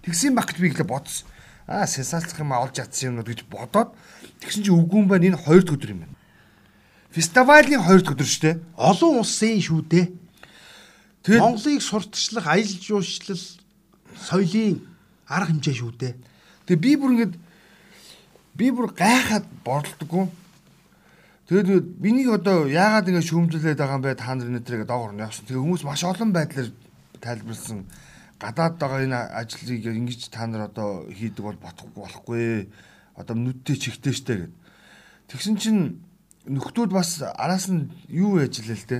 Тэгсэн 0.00 0.32
баг 0.32 0.48
гэж 0.48 0.56
би 0.56 0.68
ихлэ 0.72 0.88
бодсон. 0.88 1.28
Аа 1.68 1.84
сенсацлах 1.84 2.40
юм 2.40 2.56
олж 2.56 2.72
чадсан 2.80 3.12
юмнууд 3.12 3.28
гэж 3.28 3.40
бодоод 3.52 3.92
тэгсэн 4.40 4.64
чинь 4.64 4.80
үгүй 4.80 4.96
юм 5.04 5.08
байна 5.12 5.28
энэ 5.28 5.44
хоёр 5.44 5.60
дахь 5.60 5.76
өдөр 5.76 5.92
юм 5.92 6.00
байна. 6.08 6.16
Фестивалийн 7.12 7.84
хоёр 7.84 8.00
дахь 8.00 8.16
өдөр 8.16 8.28
шүү 8.28 8.44
дээ. 8.48 8.56
Олон 8.80 9.20
улсын 9.20 9.60
шүү 9.60 9.80
дээ. 9.88 10.06
Тэгээд 11.24 11.42
Монголыг 11.44 11.82
сурталчлах 11.84 12.46
аялал 12.48 12.80
жуулчлал 12.80 13.44
соёлын 14.16 14.80
арга 15.28 15.52
хэмжээ 15.52 15.76
шүү 15.76 15.92
дээ. 16.00 16.14
Тэгээ 16.64 16.80
би 16.80 16.92
бүр 16.96 17.10
ингээд 17.12 17.34
би 18.56 18.66
бүр 18.72 18.88
гайхаад 18.96 19.44
борлдоггүй. 19.64 20.26
Тэгээд 21.50 21.86
бинийг 22.00 22.30
одоо 22.30 22.64
яагаад 22.70 23.10
ингэ 23.10 23.26
шүүмжлээд 23.26 23.76
байгаа 23.76 23.98
юм 24.00 24.04
бэ 24.06 24.14
та 24.16 24.32
нар 24.32 24.48
нэтрийг 24.48 24.86
доогор 24.88 25.12
нь 25.12 25.20
явсан. 25.20 25.44
Тэгээ 25.44 25.60
хүмүүс 25.60 25.82
маш 25.84 26.06
олон 26.08 26.32
байдлаар 26.32 26.70
тайлбарлсан. 27.20 27.84
Гадаад 28.40 28.74
байгаа 28.80 29.04
энэ 29.04 29.20
ажлыг 29.34 29.84
ингэж 29.84 30.32
та 30.32 30.46
нар 30.46 30.72
одоо 30.72 31.04
хийдэг 31.12 31.44
бол 31.44 31.58
бодохгүй 31.60 32.00
болохгүй. 32.00 32.70
Одоо 33.18 33.34
нүдтэй 33.36 33.76
чихтэй 33.76 34.14
штэ 34.14 34.34
гэд. 34.46 34.54
Тэгсэн 35.28 35.54
чинь 35.60 36.00
нөхдүүд 36.48 36.90
бас 36.94 37.20
араас 37.20 37.68
нь 37.68 37.90
юу 38.08 38.40
яаж 38.40 38.62
илээ 38.62 38.78
л 38.78 38.88
те. 38.88 38.98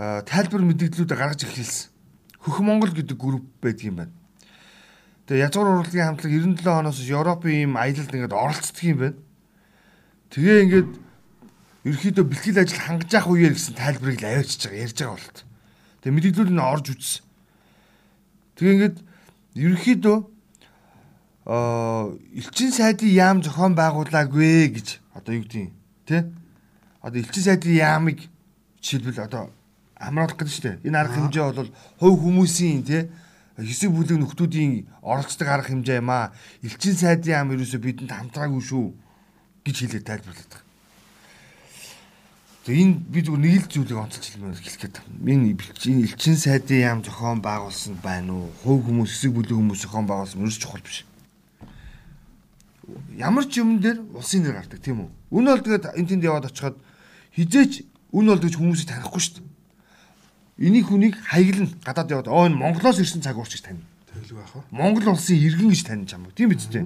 Тайлбар 0.00 0.64
мэдээллүүдэ 0.64 1.12
гаргаж 1.12 1.44
эхэлсэн. 1.44 1.92
Хөх 2.40 2.64
Монгол 2.64 2.88
гэдэг 2.96 3.20
групп 3.20 3.44
байдаг 3.60 3.84
юм 3.84 3.96
байна. 4.00 4.14
Тэгээ 5.28 5.44
язгуур 5.44 5.84
урлагийн 5.84 6.16
хамтлаг 6.16 6.32
97 6.32 6.64
оноос 6.64 7.04
Европын 7.04 7.52
ийм 7.52 7.76
аялалд 7.76 8.08
ингээд 8.08 8.32
оролцдог 8.32 8.80
юм 8.80 8.98
байна. 9.04 9.18
Тэгээ 10.32 10.56
ингээд 10.64 10.90
ерөөхдөө 11.84 12.24
бэлтгэл 12.32 12.62
ажил 12.64 12.80
хангаж 12.80 13.12
явах 13.12 13.28
үеэр 13.28 13.52
гэсэн 13.52 13.76
тайлбарыг 13.76 14.18
л 14.24 14.28
аваачиж 14.32 14.60
байгаа 14.64 14.84
ярьж 14.88 14.96
байгаа 14.96 15.16
болт. 15.20 15.38
Тэгээ 16.00 16.16
мэдээлэл 16.16 16.54
нь 16.56 16.64
орж 16.64 16.86
үзсэн. 16.96 17.22
Тэгээ 18.56 18.74
ингээд 18.80 18.96
ерөөхдөө 19.60 20.18
аа 21.44 22.16
элчин 22.36 22.72
сайдын 22.72 23.12
яам 23.12 23.38
зохион 23.44 23.76
байгуулаагүй 23.76 24.76
гэж 24.80 24.88
одоо 25.12 25.32
юу 25.36 25.44
гэдэг 25.44 25.60
юм 25.60 25.72
те 26.08 26.28
одоо 27.04 27.18
элчин 27.20 27.44
сайдын 27.44 27.74
яамыг 27.74 28.28
жишээлбэл 28.80 29.24
одоо 29.24 29.52
хамруулах 30.00 30.36
гэдэг 30.40 30.54
шүү 30.56 30.64
дээ. 30.64 30.76
Энэ 30.88 30.98
арга 30.98 31.14
хэмжээ 31.20 31.44
бол 31.52 31.70
хувь 32.00 32.18
хүмүүсийн 32.24 32.82
те 32.88 33.12
хэсэг 33.60 33.92
бүлэг 33.92 34.16
нөхдүүдийн 34.16 34.88
оролцдог 35.04 35.48
арга 35.48 35.68
хэмжээ 35.68 36.00
юм 36.00 36.10
аа. 36.10 36.32
Элчин 36.64 36.96
сайдын 36.96 37.44
ам 37.44 37.52
ерөөсө 37.52 37.76
бидэнд 37.76 38.12
хамтраагүй 38.16 38.62
шүү 38.64 38.86
гэж 39.64 39.76
хэлээд 39.84 40.08
тайлбарлаад 40.08 40.48
байгаа. 40.48 40.68
Тэгээ 42.64 42.84
энэ 42.84 42.96
би 43.12 43.18
зүгээр 43.24 43.40
нэг 43.44 43.56
л 43.60 43.72
зүйлийг 43.72 43.98
онцолж 44.00 44.24
хэлмээр 44.24 44.56
хэлэх 44.56 44.80
гээд 44.80 44.96
байна. 45.00 45.32
Энэ 45.32 45.46
элчин 45.56 45.96
элчин 46.04 46.36
сайдын 46.36 46.80
яам 46.80 47.00
зохион 47.04 47.40
байгуулсан 47.44 47.94
байна 48.00 48.32
уу? 48.36 48.52
Хувь 48.64 48.84
хүмүүс 48.88 49.10
хэсэг 49.12 49.32
бүлэг 49.36 49.56
хүмүүс 49.56 49.80
зохион 49.84 50.06
байгуулсан 50.08 50.40
ерөөс 50.40 50.60
чухал 50.60 50.84
биш. 50.84 51.04
Ямар 53.16 53.44
ч 53.48 53.60
юм 53.60 53.80
дээр 53.80 54.00
улсын 54.16 54.44
нэр 54.44 54.60
гардаг 54.60 54.80
тийм 54.80 55.04
үү? 55.04 55.10
Үн 55.34 55.44
бол 55.48 55.64
тэгээд 55.64 55.96
энэ 55.96 56.08
тэнд 56.08 56.24
яваад 56.24 56.48
очиход 56.52 56.76
хизээч 57.36 57.84
үн 58.12 58.26
бол 58.28 58.40
гэж 58.40 58.54
хүмүүсийг 58.56 58.88
танихгүй 58.92 59.20
шүү 59.20 59.34
дээ. 59.40 59.49
Энийг 60.60 60.92
хүнийг 60.92 61.16
хаяглан 61.24 61.72
гадаад 61.80 62.12
яваад 62.12 62.28
оо 62.28 62.44
энэ 62.44 62.60
Монголоос 62.60 63.00
ирсэн 63.00 63.24
цаг 63.24 63.40
уурч 63.40 63.56
гэж 63.56 63.64
тань. 63.64 63.80
Тэгэлгүй 64.12 64.36
байх 64.44 64.54
уу? 64.60 64.64
Монгол 64.68 65.16
улсын 65.16 65.40
иргэн 65.40 65.72
гэж 65.72 65.88
таних 65.88 66.12
юм. 66.12 66.28
Тийм 66.36 66.52
биз 66.52 66.68
дээ. 66.68 66.84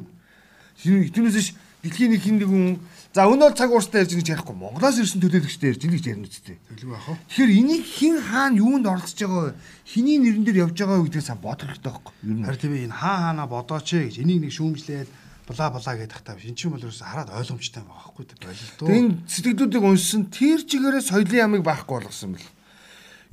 Түүнээс 1.10 1.58
дэлхийн 1.82 2.14
нэг 2.14 2.22
хин 2.22 2.38
нэг 2.38 2.48
хүн 2.54 2.78
за 3.10 3.26
өнөө 3.26 3.58
цаг 3.58 3.74
уурстай 3.74 4.06
ярьж 4.06 4.14
гэж 4.14 4.30
ярихгүй 4.30 4.54
Монголоос 4.54 5.02
ирсэн 5.02 5.18
төлөөлөгчтэй 5.18 5.74
ярьж 5.74 5.82
ингэж 5.90 6.04
ярина 6.06 6.30
үстэй. 6.30 6.56
Тэгэлгүй 6.70 6.94
байх 6.94 7.08
уу? 7.10 7.18
Тэгэхээр 7.34 7.50
энийг 7.50 7.82
хин 7.82 8.16
хаана 8.22 8.62
юунд 8.62 8.86
оролцож 8.86 9.18
байгаа 9.18 9.42
вэ? 9.50 9.58
Хиний 9.90 10.18
нэрэн 10.22 10.44
дээр 10.46 10.62
явж 10.70 10.76
байгаа 10.78 10.98
вэ 11.02 11.06
гэдгийг 11.10 11.26
сан 11.26 11.42
бодох 11.42 11.66
хэрэгтэй 11.66 11.90
байхгүй 11.90 12.14
юу? 12.30 12.46
Харин 12.46 12.62
тийм 12.62 12.74
энэ 12.78 12.94
хаа 12.94 13.16
хаана 13.26 13.44
бодооч 13.50 13.88
ээ 13.90 14.06
гэж 14.06 14.16
энийг 14.22 14.40
нэг 14.46 14.52
шүүмжлээд 14.54 15.08
бла 15.50 15.66
бла 15.74 15.92
гэдэг 15.98 16.34
биш. 16.38 16.46
Энд 16.48 16.58
чинь 16.62 16.72
бол 16.72 16.84
ерөөсө 16.86 17.04
хараад 17.04 17.30
ойлгомжтой 17.36 17.82
байгаа 17.84 18.00
байхгүй 18.06 18.24
дээ. 18.24 18.38
Болилдоо. 18.48 18.86
Тэгээ 18.88 19.02
энэ 19.02 19.14
сэтгэлдүүдийг 19.28 19.84
уншсан 19.84 20.22
тэр 20.32 20.60
чигээрээ 20.64 21.04
соёлын 21.04 21.42
ямыг 21.44 21.62
баахгүй 21.66 22.00
болгосон 22.00 22.32
бэл. 22.32 22.48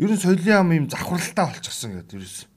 Ер 0.01 0.09
нь 0.09 0.17
соёлын 0.17 0.49
ям 0.49 0.71
юм 0.73 0.85
завхралтай 0.89 1.45
болчихсон 1.45 2.01
гэдэг 2.01 2.17
ерөөс. 2.17 2.49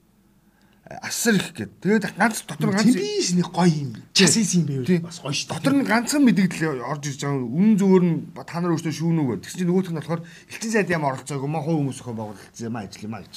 Асар 0.85 1.33
их 1.37 1.53
гээд. 1.53 1.71
Тэгээд 1.81 2.17
ганц 2.17 2.41
дотор 2.45 2.73
ганц 2.73 2.89
Тэмбис 2.89 3.37
нэг 3.37 3.53
гоё 3.53 3.69
юм. 3.69 3.93
Часис 4.13 4.57
юм 4.57 4.65
байвал 4.65 5.05
бас 5.05 5.21
гоё 5.21 5.33
шүү. 5.33 5.53
Дотор 5.53 5.73
нь 5.77 5.85
ганцхан 5.85 6.25
мэдээлэл 6.25 6.81
орж 6.81 7.05
ирж 7.05 7.21
байгаа. 7.21 7.45
Үнэн 7.45 7.77
зөвөр 7.77 8.03
нь 8.05 8.17
та 8.33 8.61
нар 8.61 8.73
өөрсдөө 8.73 8.93
шүүнүү 8.97 9.25
гэдэг. 9.29 9.43
Тэгсэн 9.45 9.59
чинь 9.61 9.69
нөгөөх 9.69 9.89
нь 9.93 9.97
болохоор 10.01 10.21
элчин 10.25 10.71
сайд 10.73 10.89
ям 10.89 11.05
оролцоогүй 11.05 11.49
маа 11.49 11.61
хуу 11.61 11.77
хүмүүс 11.85 12.01
өхөө 12.01 12.17
байгуулсан 12.17 12.65
юм 12.65 12.77
ажил 12.81 13.05
юм 13.05 13.13
аа 13.13 13.25
гэж. 13.25 13.35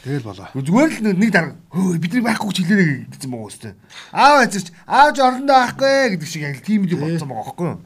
Тэгэл 0.00 0.26
болоо. 0.26 0.46
Зүгээр 0.54 0.90
л 0.90 1.02
нэг 1.14 1.30
дарга 1.30 1.54
хөө 1.70 1.98
бидний 2.02 2.22
байхгүй 2.22 2.48
гэж 2.50 2.58
хэлээрэй 2.66 2.90
гэсэн 3.14 3.30
байгаа 3.30 3.50
үстэй. 3.50 3.72
Аав 4.14 4.38
эцэрч 4.46 4.66
аавч 4.86 5.16
орондоо 5.22 5.58
байхгүй 5.58 6.18
гэдэг 6.18 6.28
шиг 6.30 6.42
яг 6.46 6.58
л 6.58 6.66
тийм 6.66 6.86
л 6.86 6.98
бодсон 6.98 7.28
байгаа 7.30 7.46
байхгүй 7.50 7.66
юу? 7.66 7.78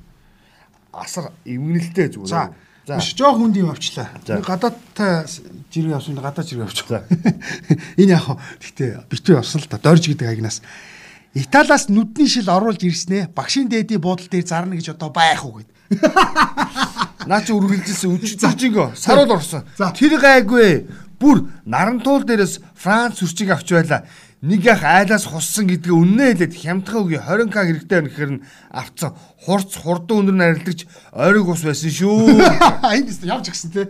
Асар 0.92 1.32
эвгэнэлтэй 1.44 2.08
зүгээр. 2.14 2.32
За. 2.32 2.52
За. 2.86 2.98
Биш 3.00 3.14
жоох 3.16 3.38
хүнд 3.40 3.56
юм 3.56 3.70
авчлаа. 3.72 4.08
За. 4.26 4.36
Нэг 4.36 4.44
гадаадтай 4.44 5.24
жиргээ 5.72 5.96
авсан 5.96 6.20
гадаад 6.20 6.48
жиргээ 6.48 6.68
авчихсан. 6.68 7.02
Энэ 8.00 8.12
яг 8.12 8.28
гэхдээ 8.60 9.08
битүү 9.08 9.40
авсан 9.40 9.64
л 9.64 9.68
да. 9.72 9.80
Дорж 9.80 10.04
гэдэг 10.04 10.28
агнаас. 10.28 10.60
Италиас 11.32 11.88
нүдний 11.88 12.28
шил 12.28 12.52
оруулж 12.52 12.84
ирснэ. 12.84 13.32
Багшийн 13.32 13.72
дээдийн 13.72 14.04
буудлын 14.04 14.28
дээр 14.28 14.44
зарна 14.44 14.76
гэж 14.76 14.92
одоо 14.92 15.08
байх 15.08 15.40
уу 15.48 15.64
гэд. 15.64 15.70
Наа 17.30 17.40
чи 17.40 17.56
үргэлжилсэн 17.56 18.20
үч 18.20 18.36
зачинго 18.36 18.92
саруул 18.92 19.40
орсон. 19.40 19.64
Тэр 19.96 20.20
гайгүй. 20.20 20.84
Бүр 21.16 21.48
нарантуул 21.64 22.28
дээрээс 22.28 22.60
Франц 22.76 23.24
сүрчиг 23.24 23.48
авч 23.50 23.72
байла. 23.72 24.04
Нэг 24.44 24.60
яг 24.68 24.82
айлаас 24.84 25.24
хуссан 25.24 25.64
гэдгээ 25.64 25.88
үннээ 25.88 26.28
хэлээд 26.36 26.52
хямдхан 26.52 27.00
үгүй 27.00 27.16
20к 27.16 27.64
хэрэгтэй 27.64 27.96
байна 27.96 28.08
гэхээр 28.12 28.32
нь 28.36 28.44
авцсан. 28.68 29.16
Хурц 29.40 29.72
хурдан 29.80 30.20
өндөр 30.20 30.36
нарилдагч 30.36 30.84
ойрог 31.16 31.48
ус 31.48 31.64
байсан 31.64 31.88
шүү. 31.88 32.44
Энд 32.92 33.08
тест 33.08 33.24
явж 33.24 33.48
гисэн 33.48 33.72
те. 33.72 33.88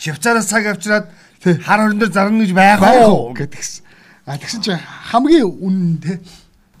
Швейцараас 0.00 0.48
цаг 0.48 0.64
авчираад 0.72 1.12
хар 1.44 1.84
хорон 1.84 2.00
дээр 2.00 2.16
зарна 2.16 2.40
гэж 2.40 2.52
байх 2.56 2.80
уу? 2.80 3.36
гэдгсэн. 3.36 3.84
А 4.24 4.40
тэгсэн 4.40 4.64
чинь 4.64 4.80
хамгийн 5.12 5.44
үнэн 5.44 6.00
те. 6.00 6.16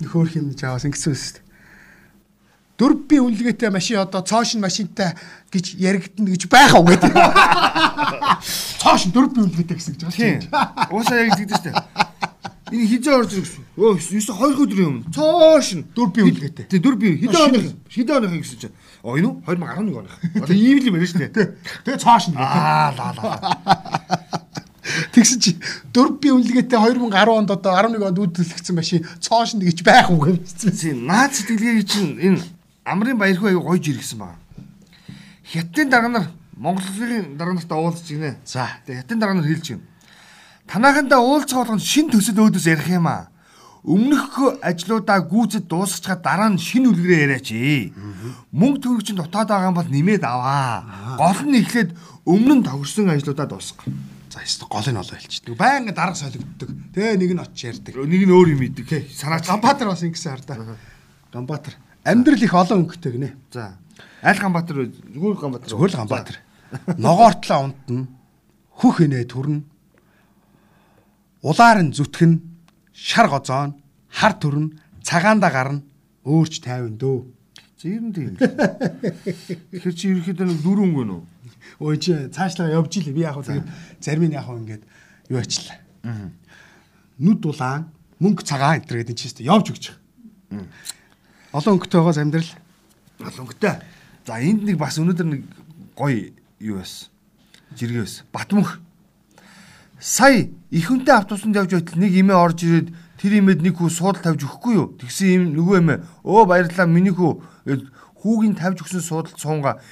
Нөхөр 0.00 0.32
хэмж 0.40 0.64
аваас 0.64 0.88
ингэсэн 0.88 1.12
үст. 1.12 1.44
Дөрв 2.80 3.04
би 3.04 3.20
үнэлгээтэй 3.20 3.68
машин 3.68 4.00
одоо 4.00 4.24
цоошин 4.24 4.64
машинтай 4.64 5.12
гэж 5.52 5.76
яригдана 5.76 6.32
гэж 6.32 6.48
байх 6.48 6.72
уу 6.72 6.88
гэдэг. 6.88 7.12
Цоошин 8.80 9.12
дөрв 9.12 9.36
би 9.36 9.44
үнэлгээтэй 9.44 9.76
гэсэн 9.76 10.00
гэж 10.00 10.08
байна. 10.08 10.88
Уусаа 10.88 11.20
яг 11.20 11.36
тэгдэж 11.36 11.60
штэ. 11.60 11.76
Энэ 12.70 12.86
хизээ 12.86 13.14
орж 13.18 13.32
ирэх. 13.34 13.54
Өө, 13.76 13.98
юусе 13.98 14.32
хоёр 14.32 14.58
өдрийн 14.62 14.88
өмнө. 14.90 15.10
Цоошин 15.10 15.80
Дөрв 15.94 16.12
би 16.14 16.22
үнэлгээтэй. 16.22 16.66
Тий, 16.70 16.78
дөрв 16.78 16.98
би 16.98 17.18
хэдэн 17.18 17.34
Шинэ. 17.34 17.58
оны 17.58 17.58
хэдэн 17.90 18.16
оны 18.16 18.38
гэсэн 18.38 18.58
чинь. 18.62 18.74
Оо 19.02 19.18
энэ 19.18 19.26
үү? 19.26 19.34
2011 19.50 19.98
оны. 19.98 20.10
Одоо 20.38 20.54
ийм 20.54 20.78
л 20.78 20.86
юм 20.86 20.94
байна 20.94 21.06
шүү 21.10 21.20
дээ. 21.20 21.30
Тэгээ 21.82 21.98
цоошин 21.98 22.32
гэдэг. 22.38 22.46
Аа, 22.46 22.90
лаа 22.94 23.12
лаа. 23.18 23.38
Тэгсэн 25.14 25.38
чи 25.40 25.50
дөрв 25.94 26.18
би 26.22 26.30
үнэлгээтэй 26.30 26.78
2010 26.78 27.30
онд 27.30 27.50
одоо 27.50 27.72
11 27.74 28.02
онд 28.10 28.18
үүдэлгдсэн 28.18 28.74
машин 28.74 29.06
цоошин 29.22 29.60
гэж 29.62 29.82
байх 29.86 30.10
уу 30.10 30.26
гэсэн. 30.30 30.70
Тий, 30.74 30.94
наад 30.94 31.34
сэтгэлгээ 31.34 31.82
чинь 31.86 32.18
энэ 32.18 32.42
амрын 32.84 33.18
баярхуу 33.18 33.50
аяга 33.50 33.66
гойж 33.66 33.86
иргэсэн 33.90 34.18
байна. 34.18 34.38
Хятадын 35.46 35.90
дарга 35.90 36.08
нар 36.08 36.26
Монголын 36.56 37.36
дарга 37.38 37.54
нартай 37.54 37.78
уулзж 37.78 38.06
гинэ. 38.08 38.36
За. 38.44 38.66
Тэгээ 38.86 39.02
хятадын 39.02 39.20
дарга 39.20 39.34
нар 39.38 39.46
хэлж 39.46 39.66
гин. 39.68 39.80
Танаахандаа 40.70 41.18
уулзах 41.18 41.66
болгонд 41.66 41.82
шин 41.82 42.06
төсөл 42.14 42.46
өөдөөс 42.46 42.66
ярих 42.70 42.86
юм 42.94 43.10
аа. 43.10 43.26
Өмнөх 43.82 44.62
ажлуудаа 44.62 45.18
гүйцэд 45.26 45.66
дуусгачаад 45.66 46.22
дараа 46.22 46.54
нь 46.54 46.62
шинэ 46.62 46.94
үлгэрээ 46.94 47.22
яриач. 47.26 47.48
Мөнгө 48.54 48.78
төгрөг 48.78 49.02
чинь 49.02 49.18
дутаад 49.18 49.50
байгаа 49.50 49.74
юм 49.74 49.74
бол 49.74 49.90
нэмээд 49.90 50.22
аваа. 50.22 51.18
Гол 51.18 51.42
нь 51.50 51.58
эхлээд 51.58 51.90
өмнө 52.22 52.62
нь 52.62 52.66
тохирсон 52.70 53.10
ажлуудаа 53.10 53.50
дуусгах. 53.50 53.88
За 54.30 54.46
ёстой 54.46 54.68
гол 54.70 54.86
нь 54.86 55.00
олоо 55.00 55.16
хэлчихдэг. 55.18 55.58
Баян 55.58 55.90
дарга 55.90 56.14
солигддог. 56.14 56.70
Тэгээ 56.94 57.18
нэг 57.18 57.30
нь 57.34 57.42
очиж 57.42 57.82
ярьдаг. 57.82 57.94
Нэг 58.06 58.22
нь 58.28 58.30
өөр 58.30 58.48
юм 58.54 58.62
идэг. 58.62 59.10
Санаач. 59.10 59.50
Гамбатар 59.50 59.90
бас 59.90 60.06
ингэсэн 60.06 60.38
хардаа. 60.38 60.78
Гамбатар. 61.34 61.74
Амьдрал 62.06 62.38
их 62.46 62.54
олон 62.54 62.86
өнгөтэй 62.86 63.10
гинэ. 63.18 63.34
За. 63.50 63.74
Айл 64.22 64.38
Ганбаатар 64.38 64.86
вэ? 64.86 64.94
Зүгээр 65.18 65.34
л 65.34 65.42
Ганбаатар. 65.42 65.70
Зүгээр 65.74 65.92
Гамбатар. 65.98 66.36
Ногоортлоо 66.94 67.58
унтна. 67.74 68.06
Хөх 68.78 69.02
инээ 69.02 69.26
төрнө. 69.26 69.66
Улаар 71.42 71.80
нь 71.80 71.92
зүтгэн, 71.96 72.40
шар 72.92 73.28
гозоон, 73.32 73.80
хар 74.12 74.36
төрнө, 74.36 74.76
цагаанда 75.00 75.48
гарна, 75.48 75.82
өөрч 76.24 76.60
тайван 76.60 77.00
дөө. 77.00 77.24
Зэр 77.80 78.02
нь 78.04 78.12
тийм. 78.12 78.36
Тэгэхээр 78.36 79.94
чи 79.96 80.12
ерөөхдөө 80.12 80.46
нэг 80.52 80.60
дөрөв 80.60 80.84
өнгө 80.84 81.04
нөө. 81.08 81.20
Өө 81.80 81.96
чи 81.96 82.12
цаашлаа 82.28 82.76
явж 82.76 83.00
илээ. 83.00 83.16
Би 83.16 83.24
яг 83.24 83.40
хөө 83.40 83.48
тэгээд 83.48 83.68
зарим 84.04 84.28
нь 84.28 84.36
яг 84.36 84.44
хөө 84.44 84.60
ингээд 84.60 84.84
юу 85.32 85.40
ачлаа. 85.40 85.80
Нүд 87.16 87.40
дулаан, 87.40 87.88
мөнгө 88.20 88.44
цагаан 88.44 88.84
энэ 88.84 89.00
гэдэг 89.00 89.16
чинь 89.16 89.48
явж 89.48 89.72
өгч. 89.72 89.84
Олон 91.56 91.80
өнгөтэй 91.80 92.00
байгаас 92.04 92.20
амьдрал. 92.20 92.52
Алонгтой. 93.24 93.80
За 94.28 94.36
энд 94.36 94.60
нэг 94.68 94.76
бас 94.76 95.00
өнөөдөр 95.00 95.28
нэг 95.32 95.42
гоё 95.96 96.36
юу 96.60 96.84
байсан. 96.84 97.08
Жиргээ 97.80 98.04
байсан. 98.04 98.28
Батмөнх. 98.28 98.76
Сая 100.00 100.48
их 100.72 100.88
хүнтэй 100.88 101.12
автобусанд 101.12 101.56
явж 101.60 101.76
байтал 101.76 102.00
нэг 102.00 102.12
имээ 102.16 102.36
орж 102.40 102.64
ирээд 102.64 102.88
тэр 103.20 103.32
имээд 103.44 103.60
нэг 103.60 103.76
хүү 103.76 103.92
суудал 103.92 104.24
тавьж 104.24 104.48
өгөхгүй 104.48 104.74
юу? 104.80 104.96
Тэгсэн 104.96 105.28
юм 105.28 105.44
нөгөө 105.60 105.76
эмээ. 105.84 105.98
Өө 106.24 106.42
баярлалаа 106.48 106.88
миний 106.88 107.12
хүү 107.12 107.36
хүүгийн 108.24 108.56
тавьж 108.56 108.80
өгсөн 108.80 109.04
суудалд 109.04 109.36
суунга 109.36 109.84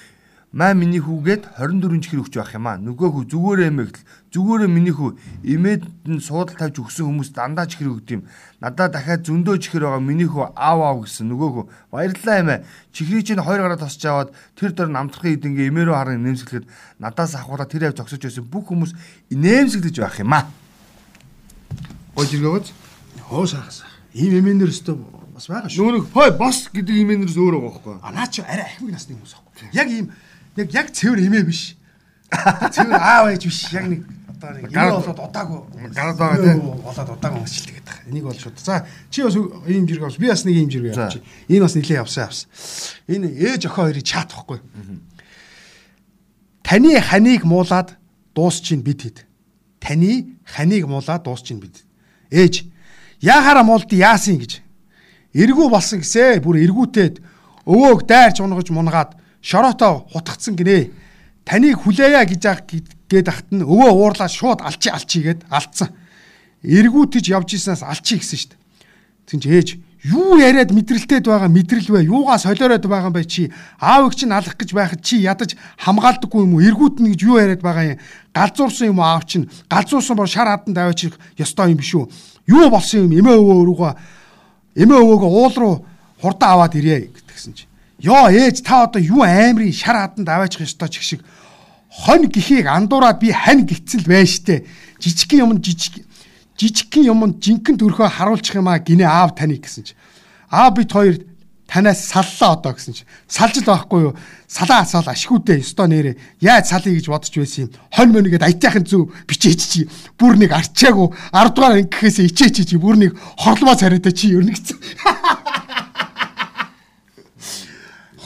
маа 0.52 0.72
миний 0.72 0.96
хүүгээд 0.96 1.60
24 1.60 2.00
чихэр 2.00 2.24
өгч 2.24 2.34
байх 2.40 2.56
юм 2.56 2.66
аа. 2.72 2.80
Нөгөө 2.80 3.08
хүү 3.12 3.24
зүгээрээ 3.28 3.68
эмээ 3.68 3.86
гэтэл 3.92 4.06
зүгээрээ 4.32 4.70
миний 4.72 4.94
хүү 4.96 5.10
имээд 5.44 5.82
нь 6.08 6.24
суудал 6.24 6.56
тавьж 6.56 6.80
өгсөн 6.80 7.04
хүмүүс 7.04 7.36
дандаа 7.36 7.68
чихэр 7.68 7.92
өгд 7.92 8.08
юм. 8.16 8.22
Надаа 8.56 8.88
дахиад 8.88 9.28
зөндөө 9.28 9.60
чихэр 9.60 9.84
байгаа 9.84 10.00
миний 10.00 10.24
хүү 10.24 10.56
аав 10.56 10.80
аав 10.80 10.98
гэсэн 11.04 11.28
нөгөө 11.28 11.50
хүү 11.52 11.64
баярлалаа 11.92 12.36
эмээ. 12.40 12.58
Чихрийг 12.96 13.28
чинь 13.28 13.44
хоёр 13.44 13.60
гараа 13.60 13.76
тосч 13.76 14.00
аваад 14.08 14.32
тэр 14.56 14.72
дор 14.72 14.88
намтрахын 14.88 15.36
идэнгээ 15.36 15.68
эмээрөө 15.68 15.96
харан 16.00 16.24
нэмсэглэхэд 16.24 16.64
надаас 16.96 17.36
ахуулаад 17.36 17.68
тэр 17.68 17.92
авь 17.92 18.00
зогсож 18.00 18.24
байсан 18.24 18.48
бүх 18.48 18.72
хүмүүс 18.72 18.96
нэмсэглэж 19.36 19.96
байх 20.00 20.16
юм 20.16 20.32
аа. 20.32 20.48
Хөө 23.28 23.46
сахас. 23.52 23.84
Ийм 24.16 24.40
эмээнэр 24.40 24.72
өстөө 24.72 24.96
бас 25.36 25.46
байгаа 25.46 25.68
шүү. 25.68 25.84
Нөгөө 25.84 25.94
нэг 26.00 26.06
хой 26.10 26.30
бос 26.34 26.58
гэдэг 26.72 26.96
имэнэрс 27.04 27.36
өөр 27.36 27.54
байгаа 27.60 27.68
байхгүй. 27.68 27.94
А 28.02 28.10
наа 28.10 28.26
чи 28.26 28.42
арай 28.42 28.66
ахмиг 28.66 28.96
насны 28.96 29.14
хүмүүс 29.14 29.34
аахгүй. 29.38 29.70
Яг 29.76 29.88
ийм 29.92 30.10
яг 30.58 30.70
яг 30.74 30.88
цэвэр 30.90 31.26
эмээ 31.26 31.44
биш. 31.46 31.76
Цэвэр 32.30 32.98
аав 32.98 33.30
ээж 33.30 33.42
биш. 33.46 33.70
Яг 33.72 33.86
нэг 33.86 34.02
одоо 34.38 34.50
нэг 34.54 34.70
юм 34.70 34.90
болоод 34.94 35.18
удаагүй. 35.18 35.58
Гараад 35.94 36.18
байгаа 36.18 36.38
тийм. 36.42 36.60
Болоод 36.82 37.10
удаагүй 37.14 37.40
хөсчилдэг 37.42 37.74
гэдэг. 37.78 37.96
Энийг 38.10 38.24
бол 38.24 38.38
шууд. 38.38 38.58
За 38.58 38.86
чи 39.10 39.22
бас 39.22 39.34
ийм 39.34 39.86
зэрэг 39.86 40.04
авс. 40.04 40.18
Би 40.18 40.28
бас 40.28 40.44
нэг 40.44 40.56
ийм 40.56 40.70
зэрэг 40.70 40.94
авчих. 40.94 41.22
Энэ 41.48 41.62
бас 41.66 41.74
нилээ 41.74 41.98
явсан 41.98 42.24
авс. 42.26 42.46
Энэ 43.06 43.28
ээж 43.34 43.66
охин 43.66 43.82
хоёрыг 43.82 44.06
чаат 44.06 44.30
واخгүй. 44.34 44.58
Таны 46.62 47.00
ханыг 47.00 47.42
муулаад 47.44 47.98
дуус 48.34 48.62
чинь 48.62 48.82
бид 48.82 49.02
хэд. 49.02 49.18
Таны 49.82 50.38
ханыг 50.46 50.86
муулаад 50.86 51.22
дуус 51.26 51.42
чинь 51.42 51.58
бид. 51.58 51.82
Ээж 52.30 52.62
яхара 53.20 53.66
муулд 53.66 53.90
яасын 53.90 54.38
гэж. 54.38 54.62
Эргүү 55.34 55.66
болсон 55.66 55.98
гэсэ. 55.98 56.38
Бүр 56.38 56.62
эргүүтээд 56.62 57.18
өвөөг 57.66 58.06
дайрч 58.06 58.38
унгаж 58.38 58.70
мунгаад 58.70 59.17
шороотоо 59.42 60.06
хутгцсан 60.12 60.56
гинэ. 60.56 60.90
Таныг 61.44 61.80
хүлээя 61.82 62.24
гэж 62.28 62.42
ах 62.46 62.60
гээд 63.08 63.28
ахт 63.28 63.48
нь 63.54 63.64
өвөө 63.64 63.90
уурлаа 63.92 64.28
шууд 64.28 64.60
алчи 64.60 64.88
алчи 64.90 65.22
гээд 65.24 65.48
алдсан. 65.48 65.90
эргүүтэж 66.62 67.30
явж 67.30 67.54
иснаас 67.54 67.82
алчи 67.82 68.18
гэсэн. 68.18 68.52
Тэгин 69.26 69.40
чи 69.40 69.48
ээж 69.48 69.68
юу 70.04 70.38
яриад 70.38 70.70
мэдрэлтэд 70.72 71.26
байгаа 71.26 71.48
мэдрэл 71.48 71.88
вэ? 71.88 72.10
Юугаа 72.10 72.38
солиороод 72.38 72.84
байгаа 72.86 73.10
юм 73.10 73.16
бэ 73.16 73.24
чи? 73.24 73.52
Аавыг 73.80 74.14
чинь 74.14 74.32
алах 74.32 74.56
гэж 74.56 74.72
байхад 74.74 75.02
чи 75.02 75.22
ядаж 75.22 75.54
хамгаалдаггүй 75.78 76.42
юм 76.42 76.54
уу? 76.54 76.64
Эргүүт 76.64 76.98
нь 77.02 77.12
гэж 77.14 77.20
юу 77.22 77.38
яриад 77.38 77.62
байгаа 77.62 77.96
юм? 77.96 78.02
Галзуурсан 78.34 78.90
юм 78.90 78.98
уу 78.98 79.06
аав 79.06 79.24
чинь? 79.26 79.50
Галзуурсан 79.70 80.16
бор 80.16 80.28
шар 80.28 80.48
хадан 80.48 80.74
даваачих 80.74 81.18
ёстой 81.38 81.72
юм 81.74 81.78
биш 81.78 81.94
үү? 81.94 82.06
Юу 82.46 82.70
болсон 82.70 83.06
юм? 83.06 83.12
Эмээ 83.14 83.36
өвөө 83.38 83.56
өрөөгөө 83.62 83.92
эмээ 84.82 84.98
өвөөгөө 85.02 85.30
уул 85.30 85.54
руу 85.54 85.74
хурдан 86.22 86.48
аваад 86.54 86.74
ирээ 86.78 87.10
гэсэн 87.14 87.52
чи. 87.54 87.66
Йоо 87.98 88.30
ээж 88.30 88.62
та 88.62 88.86
одоо 88.86 89.02
юу 89.02 89.22
аамрын 89.26 89.72
шар 89.72 89.96
хадан 89.98 90.24
даваачих 90.24 90.62
ёстой 90.62 90.88
ч 90.88 91.02
шиг 91.02 91.20
хонь 91.90 92.30
гихийг 92.30 92.66
андуураад 92.66 93.18
би 93.18 93.32
хань 93.34 93.66
гитсэл 93.66 94.06
байж 94.06 94.38
штэ. 94.38 94.62
Жижигхэн 95.02 95.42
юм 95.42 95.58
жижиг 95.58 96.06
жижигхэн 96.54 97.10
юмд 97.10 97.42
жинхэнэ 97.42 97.78
төрхөө 97.78 98.06
харуулчих 98.06 98.54
юм 98.54 98.70
а 98.70 98.78
гинэ 98.78 99.02
аав 99.02 99.34
таны 99.34 99.58
гэсэн 99.58 99.82
чи. 99.82 99.94
Аав 100.46 100.78
бит 100.78 100.92
хоёр 100.94 101.18
танаас 101.66 102.06
саллаа 102.06 102.54
одоо 102.54 102.78
гэсэн 102.78 102.94
чи. 102.94 103.02
Салж 103.26 103.58
л 103.58 103.66
байхгүй 103.66 104.00
юу? 104.10 104.14
Салаа 104.46 104.86
асаал 104.86 105.10
ашгүйдээ 105.10 105.58
өстой 105.58 105.90
нэрээ. 105.90 106.16
Яаж 106.38 106.70
салъя 106.70 106.94
гэж 106.94 107.06
бодож 107.10 107.34
байсан 107.34 107.66
юм. 107.66 107.74
Хонь 107.90 108.14
мөнийгэд 108.14 108.46
аятайхан 108.46 108.86
зүв 108.86 109.10
бичээч 109.26 109.60
чи. 109.66 109.80
Бүр 110.14 110.38
нэг 110.38 110.54
арчаагүй 110.54 111.14
10 111.34 111.50
дугаар 111.50 111.82
ангихээс 111.82 112.18
ичээч 112.30 112.62
чи. 112.62 112.78
Бүр 112.78 112.96
нэг 112.96 113.12
хорломоо 113.36 113.74
царайтай 113.74 114.14
чи 114.14 114.34
өрнөгцөн. 114.38 114.78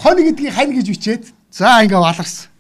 Хонь 0.03 0.19
гэдгийг 0.27 0.51
хань 0.51 0.75
гэж 0.75 0.87
бичээд 0.91 1.25
за 1.55 1.79
ингээ 1.87 2.03
валарсан. 2.03 2.51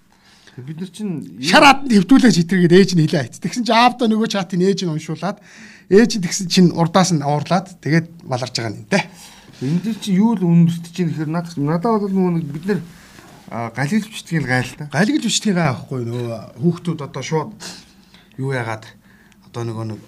Бид 0.62 0.78
нар 0.78 0.90
чинь 0.94 1.42
Шараад 1.42 1.90
нь 1.90 1.96
хөвтүүлээж 1.98 2.36
хитргээд 2.38 2.76
ээж 2.76 2.90
нь 2.94 3.02
хилээ 3.02 3.22
айц. 3.26 3.42
Тэгсэн 3.42 3.66
чинь 3.66 3.74
аавда 3.74 4.06
нөгөө 4.06 4.30
чатын 4.30 4.62
ээж 4.62 4.86
нь 4.86 4.94
уншуулад 4.94 5.42
ээж 5.90 6.20
нь 6.20 6.24
тэгсэн 6.28 6.46
чинь 6.46 6.70
урдаас 6.70 7.10
нь 7.10 7.24
уурлаад 7.24 7.82
тэгээд 7.82 8.22
баларж 8.22 8.54
байгаа 8.54 8.78
юм 8.78 8.86
дээ. 8.86 9.04
энэ 9.64 9.80
дэр 9.82 9.96
чинь 9.98 10.18
юу 10.22 10.38
л 10.38 10.44
үнэртэж 10.44 10.92
чинь 10.94 11.10
гэхээр 11.10 11.30
надад 11.32 11.56
надад 11.58 12.04
бол 12.04 12.14
нөгөө 12.14 12.46
бид 12.46 12.64
нар 12.68 12.80
галилж 13.74 14.06
бичдгийг 14.06 14.46
гайл 14.46 14.72
та. 14.76 14.92
Галиглж 14.92 15.24
бичтгийг 15.26 15.58
аахгүй 15.58 16.04
нөгөө 16.06 16.62
хүүхдүүд 16.62 17.00
одоо 17.00 17.22
шууд 17.22 17.52
юу 18.38 18.52
яагаад 18.52 18.86
одоо 19.48 19.62
нөгөө 19.66 19.86
нэг 19.92 20.00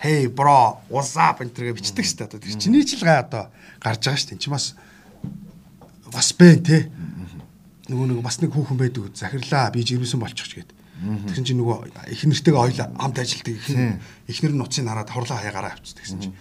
hey 0.00 0.26
bro 0.26 0.80
what's 0.88 1.14
up 1.14 1.42
энэ 1.44 1.54
төргээ 1.54 1.76
бичдэг 1.76 2.04
шүү 2.06 2.18
дээ. 2.24 2.40
Тэр 2.40 2.56
чиний 2.58 2.84
ч 2.86 2.98
л 2.98 3.06
гай 3.06 3.20
одоо 3.20 3.52
гарч 3.78 4.06
байгаа 4.06 4.18
шүү 4.18 4.28
дээ. 4.32 4.36
Энд 4.36 4.44
чи 4.44 4.50
бас 4.50 4.74
бас 6.12 6.32
бэ 6.34 6.50
те 6.62 6.78
нөгөө 7.90 8.06
нэг 8.10 8.20
бас 8.22 8.38
нэг 8.42 8.52
хүүхэн 8.54 8.78
байдаг 8.78 9.10
захирлаа 9.14 9.70
би 9.74 9.82
жирэмсэн 9.82 10.20
болчих 10.20 10.46
ч 10.46 10.60
гээд. 10.60 10.70
Тэгсэн 11.00 11.44
чинь 11.48 11.58
нөгөө 11.58 12.10
их 12.12 12.22
нэртэйгээ 12.28 12.60
ойлаа 12.60 12.88
хамт 12.94 13.18
ажилтдаг 13.18 13.54
их 13.56 13.66
ихнэр 14.28 14.52
нь 14.52 14.60
нуцыг 14.60 14.84
хараад 14.84 15.10
хорлоо 15.10 15.38
хаягараа 15.40 15.72
авчих 15.74 15.96
тэгсэн 15.96 16.18
чинь 16.20 16.36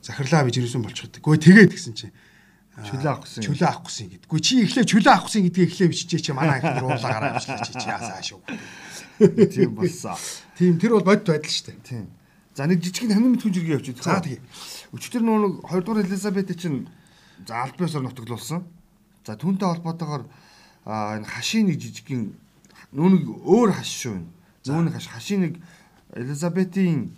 захирлаа 0.00 0.46
би 0.46 0.54
жирэмсэн 0.54 0.82
болчих 0.84 1.10
гээд. 1.10 1.24
Гүй 1.24 1.36
тэгээд 1.42 1.72
тэгсэн 1.74 1.94
чинь 1.98 2.14
Чөлөө 2.74 3.06
авах 3.06 3.22
гэсэн. 3.22 3.42
Чөлөө 3.46 3.68
авах 3.70 3.86
гэсэн 3.86 4.06
гэдэг. 4.10 4.26
Гүй 4.26 4.40
чи 4.42 4.54
эхлээ 4.66 4.82
чөлөө 4.82 5.12
авах 5.14 5.30
гэсэн 5.30 5.46
гэдгийг 5.46 5.70
эхлээ 5.70 5.88
биччихээ 5.94 6.24
чи 6.26 6.32
манай 6.34 6.58
ихнэр 6.58 6.82
уулаа 6.82 7.10
гараа 7.14 7.30
авчлаа 7.38 7.62
чи 7.62 7.70
чи 7.70 7.86
яасаа 7.86 8.18
шүү. 8.18 8.40
Тийм 9.54 9.70
болсон. 9.78 10.18
Тийм 10.58 10.74
тэр 10.82 10.98
бол 10.98 11.06
бодит 11.06 11.22
байдал 11.30 11.54
шүү 11.54 11.70
дээ. 11.70 11.86
Тийм. 11.86 12.10
За 12.58 12.66
нэг 12.66 12.82
жижиг 12.82 13.14
хамын 13.14 13.38
мэдхүүн 13.38 13.54
жиргээ 13.54 13.78
явчих. 13.78 14.02
За 14.02 14.18
тэгье. 14.18 14.42
Өчтөр 14.90 15.22
нөгөө 15.22 15.38
нэг 15.46 15.54
2 15.70 15.86
дугаар 15.86 16.02
Элизабет 16.02 16.50
чинь 16.58 16.90
за 17.46 17.62
аль 17.62 17.74
биесээр 17.78 18.02
нутаглуулсан. 18.10 18.66
За 19.24 19.34
түүнтэй 19.40 19.68
холбоотойгоор 19.68 20.24
энэ 20.84 21.24
хашийн 21.24 21.72
нэг 21.72 21.80
жижигхэн 21.80 22.36
нүүн 22.92 23.12
нэг 23.16 23.24
өөр 23.48 23.72
хаш 23.72 23.90
шүү 24.04 24.20
энэ. 24.20 24.28
Нүүн 24.68 24.92
хаш 24.92 25.08
хашийн 25.08 25.40
нэг 25.48 25.54
Элизабетийн 26.14 27.16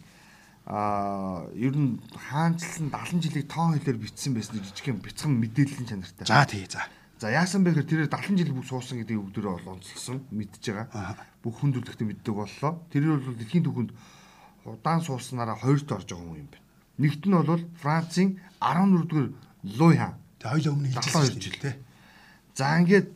а 0.66 1.46
ер 1.54 1.74
нь 1.76 2.02
хаанчлан 2.10 2.90
70 2.90 3.22
жилиг 3.22 3.46
тоон 3.46 3.78
хэлээр 3.78 4.02
бичсэн 4.02 4.34
байсан 4.34 4.58
жижигхэн 4.58 4.98
бяцхан 4.98 5.38
мэдээллийн 5.38 5.86
чанартай. 5.86 6.26
За 6.26 6.42
тий 6.46 6.66
за. 6.66 6.82
За 7.22 7.30
яасан 7.30 7.62
бэ 7.62 7.70
гэхээр 7.86 8.10
тэрээр 8.10 8.10
70 8.10 8.38
жил 8.42 8.50
бүх 8.50 8.66
суусан 8.66 8.98
гэдэг 8.98 9.14
өгдөрөө 9.14 9.52
бол 9.62 9.78
онцлсон 9.78 10.26
мэдж 10.34 10.62
байгаа. 10.90 11.22
Бүх 11.38 11.54
хүндрэлттэй 11.62 12.06
мэддэг 12.06 12.34
боллоо. 12.34 12.82
Тэр 12.90 13.14
бол 13.14 13.38
дэлхийн 13.38 13.62
түүхэнд 13.62 13.90
удаан 14.66 15.00
сууснараа 15.06 15.54
хоёрт 15.54 15.86
орж 15.86 16.10
байгаа 16.10 16.26
хүн 16.26 16.42
юм 16.42 16.50
байна. 16.50 16.66
Нэгт 16.98 17.22
нь 17.30 17.36
бол 17.38 17.62
Францын 17.78 18.28
14 18.58 19.06
дугаар 19.06 19.30
Луи 19.62 19.96
хаан. 19.96 20.18
Тэг 20.42 20.50
хоёлаа 20.50 20.72
өмнө 20.74 20.90
хэлжсэн 20.92 21.22
72 21.30 21.46
жил 21.46 21.58
те. 21.62 21.70
За 22.56 22.80
ингээд 22.80 23.12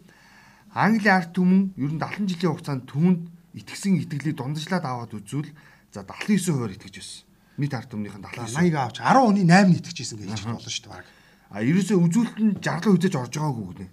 Англи 0.77 1.09
арт 1.09 1.33
түмэн 1.35 1.75
ер 1.81 1.91
нь 1.97 1.99
70 1.99 2.31
жилийн 2.31 2.53
хугацаанд 2.55 2.85
түүнд 2.87 3.21
итгэсэн 3.57 3.99
итгэлийг 4.05 4.37
дундажлаад 4.39 4.85
аваад 4.87 5.17
үзвэл 5.17 5.51
за 5.91 6.05
79% 6.07 6.77
итгэж 6.79 6.95
байсан. 7.01 7.25
Нийт 7.59 7.75
арт 7.75 7.91
түмнийхэн 7.91 8.23
79%. 8.23 8.55
80 8.55 8.79
авч 8.79 8.97
10 9.03 9.19
оны 9.19 9.43
8 9.43 9.81
итгэжсэн 9.81 10.19
гэж 10.21 10.29
хэлж 10.31 10.45
болно 10.47 10.61
шүү 10.63 10.85
дээ 10.87 10.95
баг. 10.95 11.07
А 11.51 11.59
ерөөсөө 11.67 11.99
үзүүлэлт 11.99 12.39
нь 12.39 12.53
жарлаа 12.63 12.93
үзэж 12.95 13.15
орж 13.19 13.35
байгаагүй 13.35 13.67
гэнэ. 13.75 13.89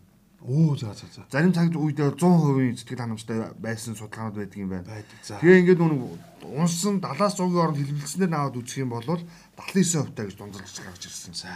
Оо 0.46 0.78
за 0.78 0.94
за 0.94 1.08
за. 1.10 1.26
Зарим 1.34 1.52
цагт 1.52 1.74
үед 1.74 1.98
100% 1.98 2.78
сэтгэл 2.78 3.02
ханамжтай 3.02 3.38
байсан 3.58 3.98
судалгаанууд 3.98 4.38
байдаг 4.38 4.60
юм 4.62 4.70
байна. 4.70 4.86
Байдаг. 4.86 5.18
Тэгээ 5.26 5.60
ингээд 5.66 5.82
нүг 5.82 6.02
унсан 6.46 7.02
70-аас 7.02 7.36
100-ийн 7.42 7.58
оронд 7.58 7.82
хэлбэлцснээр 7.82 8.32
наваад 8.32 8.60
үзэх 8.62 8.86
юм 8.86 8.94
бол 8.94 9.04
79% 9.04 10.14
таа 10.14 10.26
гэж 10.30 10.38
дунджалж 10.38 10.78
гарч 10.86 11.04
ирсэн. 11.10 11.34
За. 11.34 11.50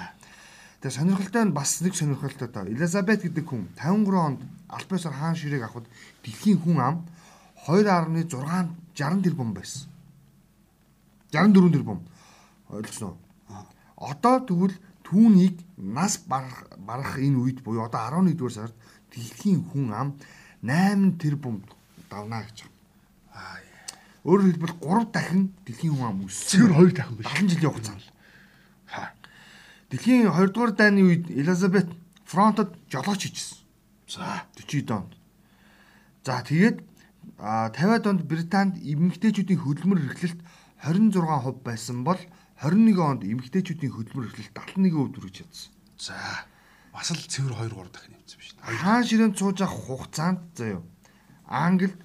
Тэгээ 0.81 0.97
сонирхолтой 0.97 1.45
нь 1.45 1.53
бас 1.53 1.77
нэг 1.85 1.93
сонирхолтой 1.93 2.49
таа. 2.49 2.65
Элизабет 2.65 3.21
гэдэг 3.21 3.45
хүн 3.45 3.69
53 3.77 4.17
онд 4.17 4.41
Альбесор 4.65 5.13
хаан 5.13 5.37
ширээг 5.37 5.69
авахд 5.69 5.85
дэлхийн 6.25 6.57
хүн 6.57 6.77
ам 6.81 6.95
2.6 7.69 8.33
60 8.97 9.21
тэрбум 9.21 9.53
байсан. 9.53 9.85
64 11.29 11.69
тэрбум. 11.69 12.01
Ойлгосноо. 12.73 13.13
Одоо 13.95 14.41
тэгвэл 14.41 14.73
түүнийг 15.05 15.61
нас 15.77 16.17
барах 16.25 17.13
энэ 17.21 17.37
үед 17.37 17.61
буюу 17.61 17.85
одоо 17.85 18.01
11 18.25 18.33
дугаар 18.33 18.53
сард 18.53 18.75
дэлхийн 19.13 19.61
хүн 19.69 19.93
ам 19.93 20.17
8 20.65 21.21
тэрбум 21.21 21.61
давна 22.09 22.41
гэж 22.41 22.65
байна. 22.65 23.61
Өөрөөр 24.25 24.49
хэлбэл 24.49 24.75
3 24.81 25.13
дахин 25.13 25.53
дэлхийн 25.61 25.93
хүн 25.93 26.09
ам 26.09 26.25
өссөн. 26.25 26.73
Зөвхөн 26.73 26.89
2 26.89 26.97
дахин 26.97 27.15
биш. 27.21 27.25
70 27.29 27.53
жилийн 27.53 27.69
хугацаанд. 27.69 28.10
Дэлхийн 29.91 30.31
2 30.31 30.55
дугаар 30.55 30.71
дайны 30.71 31.03
үед 31.03 31.27
Элизабет 31.27 31.91
фронтод 32.23 32.79
жолооч 32.87 33.27
хийжсэн. 33.27 33.59
За. 34.07 34.47
40 34.55 34.87
онд. 34.87 35.11
За 36.23 36.39
тэгээд 36.39 36.79
а 37.35 37.67
50-аад 37.75 38.07
онд 38.07 38.21
Британд 38.23 38.79
эмэгтэйчүүдийн 38.79 39.59
хөдөлмөр 39.59 39.99
эрхлэлт 40.15 40.39
26% 40.79 41.59
байсан 41.59 42.07
бол 42.07 42.19
21 42.63 43.03
онд 43.03 43.21
эмэгтэйчүүдийн 43.27 43.91
хөдөлмөр 43.91 44.31
эрхлэлт 44.31 44.55
71% 44.55 45.19
хүрэж 45.19 45.35
чадсан. 45.43 45.75
За. 45.99 46.15
Бас 46.95 47.11
л 47.11 47.19
цэвэр 47.27 47.51
2 47.51 47.75
3 47.75 47.91
дахин 47.91 48.15
нэмсэн 48.15 48.39
биш. 48.39 48.55
Хаан 48.63 49.03
ширээнд 49.03 49.35
сууж 49.35 49.59
авах 49.59 49.75
хугацаанд 49.75 50.55
заяа. 50.55 50.79
Англид 51.51 51.99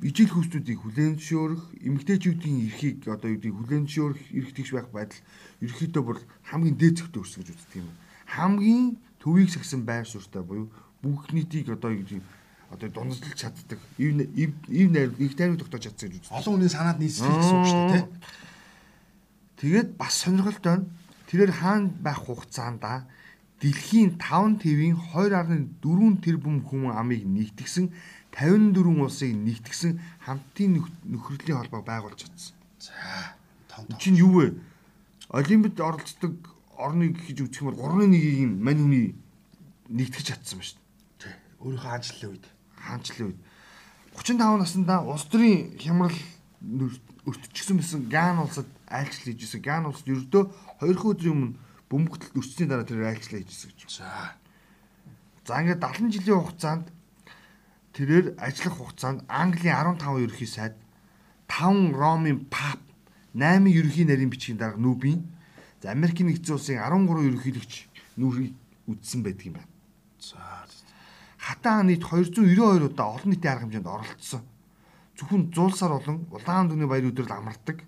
ижил 0.00 0.32
хүүхдүүдийг 0.32 0.80
хүлээн 0.80 1.14
зөвшөөрөх, 1.20 1.62
эмэгтэйчүүдийн 1.84 2.56
эрхийг 2.72 2.98
одоо 3.04 3.28
юу 3.28 3.36
гэдэг 3.36 3.52
хүлээн 3.52 3.84
зөвшөөрөх 3.84 4.22
эрх 4.32 4.50
тэгш 4.56 4.70
байх 4.72 4.88
байдал 4.88 5.20
ерөөхдөө 5.60 6.02
бүр 6.04 6.18
хамгийн 6.48 6.76
дээд 6.80 6.96
зэгтээ 7.04 7.20
өрсө 7.20 7.36
гэж 7.44 7.48
үздэг 7.52 7.78
юм. 7.84 7.90
Хамгийн 8.24 8.86
төвийг 9.20 9.50
сагсан 9.52 9.84
байр 9.84 10.08
суурьтай 10.08 10.40
буюу 10.40 10.72
бүх 11.04 11.28
нийтийг 11.36 11.68
одоо 11.68 11.92
юу 11.92 12.00
гэдэг 12.00 12.24
одоо 12.72 12.88
дундалж 12.88 13.36
чаддаг. 13.36 13.78
Ив 13.98 14.52
ив 14.68 14.88
найр 14.88 15.12
их 15.18 15.36
тайван 15.36 15.58
тогтоож 15.60 15.84
чадсан 15.84 16.08
гэж 16.08 16.24
үздэг. 16.24 16.38
Олон 16.38 16.54
хүний 16.56 16.72
санаад 16.72 16.98
нийцлэх 17.02 17.28
гэсэн 17.28 17.56
үг 17.60 17.68
шүү 17.68 17.84
дээ, 17.90 18.00
тий. 18.00 18.06
Тэгээд 19.60 19.88
бас 20.00 20.14
сонирхолтой 20.16 20.76
нь 20.80 20.88
тэрээр 21.28 21.52
хаана 21.52 21.92
байх 22.00 22.24
хугацаанд 22.24 22.80
дэлхийн 23.60 24.16
5 24.16 24.64
твийн 24.64 24.96
2.4 24.96 26.24
тэрбум 26.24 26.64
хүн 26.64 26.96
амыг 26.96 27.28
нэгтгсэн 27.28 27.92
54 28.32 29.02
улсыг 29.02 29.34
нэгтгсэн 29.34 30.00
хамтын 30.24 30.70
нөх- 30.78 30.92
нөхрөлийн 31.04 31.58
холбоо 31.58 31.82
байгуулж 31.82 32.24
чадсан. 32.24 32.54
За. 32.78 33.36
Том 33.68 33.86
том. 33.86 33.98
Чинь 33.98 34.16
юу 34.16 34.32
вэ? 34.40 34.54
Олимпиад 35.30 35.80
оролцдог 35.80 36.34
орныг 36.78 37.18
гэж 37.26 37.38
үзэх 37.46 37.62
юм 37.62 37.74
бол 37.74 37.82
3-1-ийг 38.00 38.46
нь 38.48 38.62
мань 38.62 38.80
хүний 38.80 39.06
нэгтгэж 39.90 40.26
чадсан 40.30 40.58
ба 40.58 40.64
шүү 40.64 40.78
дээ. 41.20 41.34
Өөрийнхөө 41.60 41.84
хаанчлалын 41.90 42.30
үед. 42.34 42.46
хаанчлалын 42.80 43.28
үед 43.34 43.40
35 44.14 44.58
наснда 44.58 44.94
улс 45.06 45.24
төрийн 45.30 45.78
хямрал 45.78 46.18
өртчихсөн 47.26 47.76
байсан 47.78 48.08
Ган 48.08 48.38
улсад 48.42 48.66
айлчлал 48.88 49.34
хийжсэн. 49.36 49.60
Ган 49.62 49.86
улсад 49.86 50.08
ердөө 50.08 50.42
2 50.80 50.98
өдрийн 51.14 51.34
өмнө 51.34 51.56
бөмбөгтөлд 51.90 52.36
өрчсөний 52.38 52.68
дараа 52.68 52.86
тэр 52.88 53.04
айлчлал 53.06 53.42
хийжсэн 53.44 53.70
гэж. 53.76 54.02
За. 54.02 54.34
За 55.46 55.60
ингээд 55.62 55.80
70 55.84 56.10
жилийн 56.10 56.40
хугацаанд 56.42 56.86
тэрээр 57.94 58.38
ажиллах 58.38 58.76
хугацаанд 58.78 59.24
Английн 59.26 59.74
15 59.98 60.24
ерөнхий 60.24 60.46
сайд 60.46 60.74
5 61.48 61.94
Ромын 61.94 62.46
пап 62.46 62.80
8 63.34 63.66
ерөнхий 63.66 64.06
нарийн 64.06 64.30
бичгийн 64.30 64.58
дарга 64.58 64.78
нүүбийн 64.78 65.26
за 65.82 65.90
Америкийн 65.90 66.30
нэгдсэн 66.30 66.54
улсын 66.54 66.78
13 66.78 67.26
ерөнхийлөгч 67.26 67.72
нүрийг 68.18 68.54
үдсэн 68.86 69.22
байдаг 69.22 69.46
юм 69.46 69.54
байна. 69.58 69.70
За. 70.18 70.38
хатаа 71.38 71.82
нийт 71.82 72.04
292 72.04 72.84
удаа 72.84 73.16
олон 73.16 73.30
нийтийн 73.32 73.52
арга 73.52 73.64
хэмжээнд 73.64 73.88
оролцсон. 73.88 74.42
Зөвхөн 75.16 75.50
зуулсаар 75.54 75.92
болон 75.96 76.18
улаан 76.30 76.68
дүний 76.68 76.86
баяр 76.86 77.10
өдрөл 77.10 77.32
амардаг. 77.32 77.82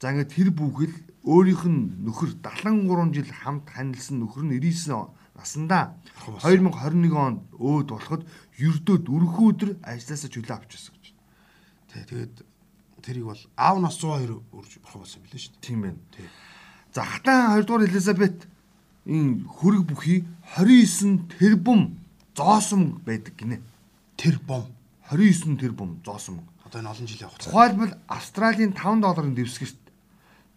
За 0.00 0.10
ингээд 0.10 0.32
тэр 0.32 0.50
бүхэл 0.50 0.94
өөрийнх 1.28 1.64
нь 1.68 2.04
нөхөр 2.08 2.40
73 2.40 3.14
жил 3.14 3.30
хамт 3.30 3.68
ханилсан 3.68 4.16
нөхөр 4.20 4.44
нь 4.48 4.56
99 4.58 5.12
наснда 5.34 5.94
2021 6.24 7.14
онд 7.14 7.40
өөд 7.58 7.88
болоход 7.90 8.22
ердөө 8.58 8.96
дөрвөн 9.02 9.44
өдөр 9.50 9.70
ажилласаа 9.82 10.30
чөлөө 10.30 10.54
авчихсан 10.54 10.94
гэж. 10.94 11.06
Тий, 11.90 12.02
тэгээд 12.06 12.34
тэрийг 13.02 13.26
бол 13.28 13.42
аав 13.58 13.78
нас 13.82 13.98
102 13.98 14.40
өрж 14.54 14.72
бурхан 14.80 15.02
болсон 15.02 15.22
билээ 15.26 15.42
шүү 15.42 15.52
дээ. 15.58 15.66
Тийм 15.66 15.80
байна. 15.82 16.00
Тий. 16.14 16.26
За 16.94 17.02
хатан 17.02 17.58
2 17.58 17.66
дугаар 17.66 17.88
Элизабет 17.90 18.38
энэ 19.04 19.44
хөрөг 19.50 19.82
бүхий 19.90 20.24
29 20.56 21.28
тэрбум 21.38 21.98
зоосом 22.36 23.02
байдаг 23.04 23.34
гинэ. 23.36 23.60
Тэр 24.16 24.38
бом. 24.40 24.70
29 25.10 25.60
тэрбум 25.60 26.00
зоосом. 26.06 26.40
Одоо 26.64 26.80
энэ 26.80 26.90
олон 26.90 27.06
жилийн 27.06 27.28
хугацаа. 27.28 27.50
Тухайлбал 27.50 27.92
Австралийн 28.08 28.72
5 28.72 29.02
долларын 29.02 29.34
дэвсгэрт 29.34 29.83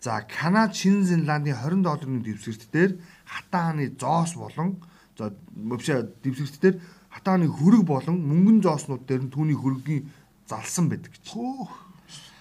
за 0.01 0.21
Канада, 0.27 0.73
Шинэ 0.73 1.03
Зеландын 1.03 1.55
20 1.55 1.81
долларын 1.83 2.21
дэвсгэрт 2.21 2.71
дээр 2.71 2.91
хатан 3.25 3.77
хааны 3.77 3.95
зоос 3.99 4.33
болон 4.35 4.77
за 5.17 5.33
мөвшө 5.55 6.13
дэвсгэрт 6.23 6.61
дээр 6.61 6.75
хатан 7.09 7.41
хааны 7.41 7.47
хөрөг 7.49 7.83
болон 7.83 8.17
мөнгөн 8.21 8.61
зооснууд 8.61 9.03
дээр 9.09 9.23
нь 9.25 9.33
түүний 9.33 9.57
хөрөгийн 9.57 10.05
залсан 10.45 10.89
байдаг 10.89 11.11
гэж. 11.17 11.25
Хөөх. 11.33 11.73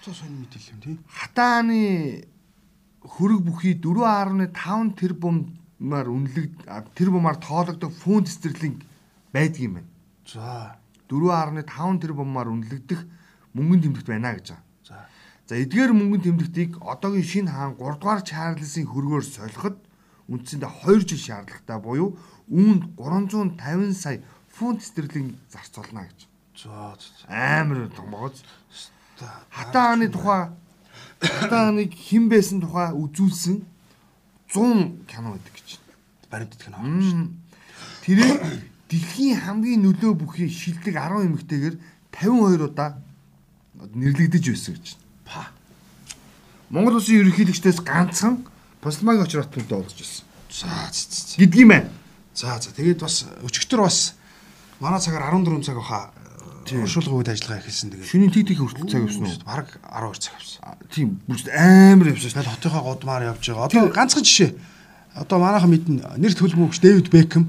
Цоо 0.05 0.13
сонь 0.13 0.37
мэдээлэл 0.37 0.73
юм 0.77 0.81
тий. 0.85 0.95
Хатан 1.09 1.73
хааны 1.73 1.81
хөрөг 3.01 3.41
бүхий 3.41 3.73
4.5 3.81 4.99
тэрбумаар 4.99 6.07
үнэлэг 6.07 6.51
тэрбумаар 6.93 7.37
тоологдох 7.41 7.91
фунт 7.91 8.29
стерлинг 8.29 8.85
байдаг 9.33 9.61
юм 9.61 9.73
байна. 9.81 9.89
За. 10.29 10.77
4.5 11.09 12.01
тэрбумаар 12.03 12.47
үнэлэгдэх 12.53 13.01
мөнгөн 13.55 13.81
тэмдэгт 13.81 14.07
байна 14.07 14.35
гэж 14.35 14.53
байгаа. 14.53 14.66
За. 15.47 15.55
Эдгээр 15.55 15.95
мөнгөн 15.95 16.21
тэмдэгтийг 16.27 16.83
одоогийн 16.83 17.23
шинэ 17.23 17.51
хаан 17.55 17.79
3 17.79 18.03
дугаар 18.03 18.21
Чарльзын 18.21 18.83
хөргөөр 18.91 19.23
солиход 19.23 19.79
үндсэндээ 20.27 20.71
2 20.83 21.07
жил 21.07 21.23
шаардлагатай 21.23 21.79
буюу 21.79 22.19
үүнд 22.51 22.99
350 22.99 23.95
сая 23.95 24.19
фунт 24.51 24.83
стерлинг 24.83 25.39
зарцуулна 25.47 26.03
гэж. 26.03 26.27
За. 26.59 26.99
Амар 27.31 27.87
том 27.95 28.11
богоц. 28.11 28.43
Хатаа 29.49 29.95
хааны 29.95 30.11
тухай 30.11 30.51
хатаа 31.23 31.71
хааныг 31.71 31.95
хэн 31.95 32.27
байсан 32.27 32.59
тухай 32.59 32.91
үзүүлсэн 32.91 33.63
100 34.51 35.07
кино 35.07 35.31
байдаг 35.31 35.53
гэж. 35.55 35.79
Баримт 36.27 36.59
идэх 36.59 36.75
нь. 36.75 37.39
Тэрээр 38.03 38.35
дэлхийн 38.91 39.39
хамгийн 39.47 39.83
нөлөө 39.87 40.11
бүхий 40.19 40.51
шилдэг 40.51 40.99
10 40.99 41.23
эмэгтэйгээр 41.31 41.75
52 42.11 42.67
удаа 42.67 42.99
нэрлэгдэж 43.95 44.43
байсан 44.51 44.75
гэж. 44.75 45.06
Монгол 46.69 46.99
улсын 46.99 47.21
ерөнхийлөгчдөөс 47.21 47.79
ганцхан 47.87 48.41
Пасламагийн 48.83 49.23
очрот 49.23 49.51
төлдөө 49.55 49.77
олж 49.87 49.99
ирсэн. 50.03 50.25
За. 50.51 51.37
Гэдгийм 51.39 51.69
байна. 51.71 51.89
За 52.35 52.59
за 52.59 52.75
тэгээд 52.75 52.99
бас 52.99 53.23
өчигдөр 53.43 53.87
бас 53.87 54.13
манай 54.79 54.99
цагаар 54.99 55.31
14 55.31 55.63
цаг 55.63 55.79
баха 55.79 56.11
уршуулгын 56.67 57.17
үед 57.23 57.31
ажиллагаа 57.31 57.63
эхэлсэн 57.63 57.89
тэгээд 57.95 58.11
Шөнийн 58.11 58.31
тиг 58.35 58.47
тиг 58.51 58.59
хүртэл 58.59 58.91
цаг 58.91 59.07
явсан 59.07 59.23
уу? 59.23 59.39
Бараг 59.47 59.69
12 59.79 60.19
цаг 60.19 60.35
авсан. 60.35 60.59
А, 60.67 60.75
Тийм 60.91 61.17
бүр 61.23 61.39
амар 61.55 62.11
явсан 62.11 62.27
шүү. 62.27 62.35
Тэгээд 62.35 62.51
хотынхоо 62.51 62.83
гудмаар 62.83 63.23
явж 63.31 63.43
байгаа. 63.47 63.65
Одоо 63.71 63.87
ганцхан 63.95 64.23
жишээ. 64.27 64.51
Одоо 65.15 65.37
манайхан 65.39 65.71
мэднэ 65.71 66.19
нэр 66.19 66.33
төлбөмбөгч 66.35 66.83
Дэвид 66.83 67.07
Бекхэм 67.07 67.47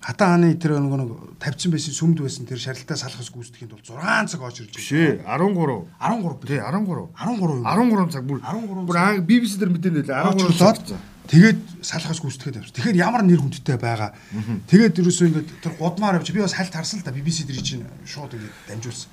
хатаа 0.00 0.38
хааны 0.38 0.54
тэр 0.54 0.78
нэг 0.78 0.94
нэг 0.94 1.10
тавьсан 1.42 1.72
байсан 1.74 1.92
сүмд 1.94 2.22
байсан 2.22 2.46
тэр 2.46 2.58
шарилтаа 2.62 2.96
салахс 2.96 3.30
гүйцэтгэхийн 3.34 3.70
тулд 3.70 3.82
6 3.82 4.30
цаг 4.30 4.42
очирж 4.46 4.72
Бишээ 4.78 5.26
13 5.26 5.58
13 5.98 6.46
тий 6.46 6.58
13 6.62 6.86
13 7.18 7.58
юу? 7.58 7.62
13 7.66 8.14
цаг 8.14 8.24
бүр 8.24 8.38
13 8.38 8.86
бүр 8.86 8.96
анги 8.96 9.26
BBC 9.26 9.58
дээр 9.58 9.74
мэдэн 9.74 9.94
нэлээ 9.98 10.14
13 10.14 10.54
13 10.54 10.86
цаг. 10.86 11.02
Тэгээд 11.28 11.60
салахаас 11.84 12.20
гүйцэтгэхэд 12.24 12.56
явсан. 12.56 12.72
Тэгэхээр 12.72 13.02
ямар 13.04 13.20
нэр 13.20 13.42
хүндтэй 13.44 13.76
байгаа. 13.76 14.16
Тэгээд 14.64 14.96
ерөөсөө 14.96 15.26
ингээд 15.28 15.48
тэр 15.60 15.74
гудмаар 15.76 16.16
явж 16.16 16.32
би 16.32 16.40
бас 16.40 16.56
хальт 16.56 16.72
харсан 16.72 17.02
л 17.02 17.04
да 17.04 17.12
BBC 17.12 17.44
дээр 17.44 17.60
чинь 17.60 17.84
шууд 18.08 18.32
ингээд 18.32 18.56
дамжуулсан. 18.64 19.12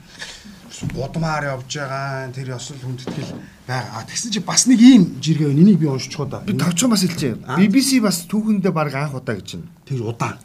Гудмаар 0.96 1.60
явж 1.60 1.68
байгаа 1.76 2.32
тэр 2.32 2.56
ёсол 2.56 2.80
хүндэтгэл 2.80 3.36
байгаа. 3.68 4.08
Тэгсэн 4.08 4.32
чи 4.32 4.40
бас 4.40 4.64
нэг 4.64 4.80
ийм 4.80 5.20
жиргээ 5.20 5.52
байна. 5.52 5.60
Энийг 5.60 5.76
би 5.76 5.92
уншчихоо 5.92 6.24
да. 6.24 6.40
Би 6.40 6.56
тавчхан 6.56 6.96
бас 6.96 7.04
хэлчихэ. 7.04 7.36
BBC 7.60 8.00
бас 8.00 8.24
түүхэндээ 8.32 8.72
баг 8.72 8.96
анх 8.96 9.20
удаа 9.20 9.36
гэж 9.36 9.60
байна. 9.60 9.68
Тэр 9.84 10.08
удаан. 10.08 10.40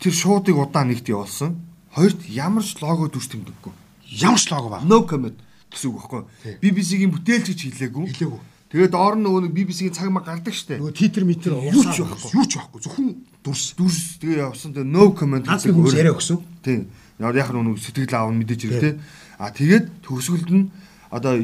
Тэр 0.00 0.12
шуудыг 0.12 0.56
удаан 0.56 0.92
нэгт 0.92 1.08
явуулсан. 1.08 1.56
Хоёрт 1.92 2.20
ямар 2.28 2.64
ч 2.64 2.76
лого 2.80 3.08
дүрс 3.08 3.28
тэмдэггүй. 3.32 3.72
Ямар 4.20 4.40
ч 4.40 4.50
лого 4.52 4.68
баг. 4.68 4.84
No 4.84 5.04
comment 5.08 5.36
гэсэн 5.72 5.90
үг 5.90 5.96
байхгүй. 6.00 6.22
BBC-гийн 6.60 7.12
бүтээлч 7.12 7.46
гэж 7.52 7.60
хэлээгүй. 7.72 8.04
Хэлээгүй. 8.12 8.40
Тэгээд 8.66 8.92
доор 8.92 9.14
нь 9.16 9.24
нөгөө 9.24 9.50
BBC-гийн 9.54 9.94
цаг 9.96 10.10
маг 10.12 10.26
гардаг 10.26 10.52
штэ. 10.52 10.76
Нөгөө 10.76 10.92
титр 10.92 11.22
метр 11.24 11.56
байхгүй. 11.56 12.34
Юу 12.36 12.44
ч 12.44 12.52
байхгүй. 12.60 12.80
Зөвхөн 12.82 13.08
дүрс. 13.40 13.78
Дүрс 13.78 14.20
тэгээ 14.20 14.44
явсан 14.44 14.74
тэгээ 14.74 14.90
no 14.90 15.14
comment 15.16 15.46
нэг 15.46 15.62
хүмүүс 15.64 15.96
яриа 15.96 16.12
өгсөн. 16.12 16.42
Тийм. 16.60 16.90
Яг 17.22 17.32
яг 17.32 17.48
нэг 17.54 17.78
сэтгэл 17.80 18.12
аав 18.12 18.30
нь 18.34 18.40
мэдээж 18.42 18.62
те. 18.76 18.98
А 19.40 19.48
тэгээд 19.54 20.04
төгсгөлд 20.04 20.50
нь 20.52 20.68
одоо 21.08 21.40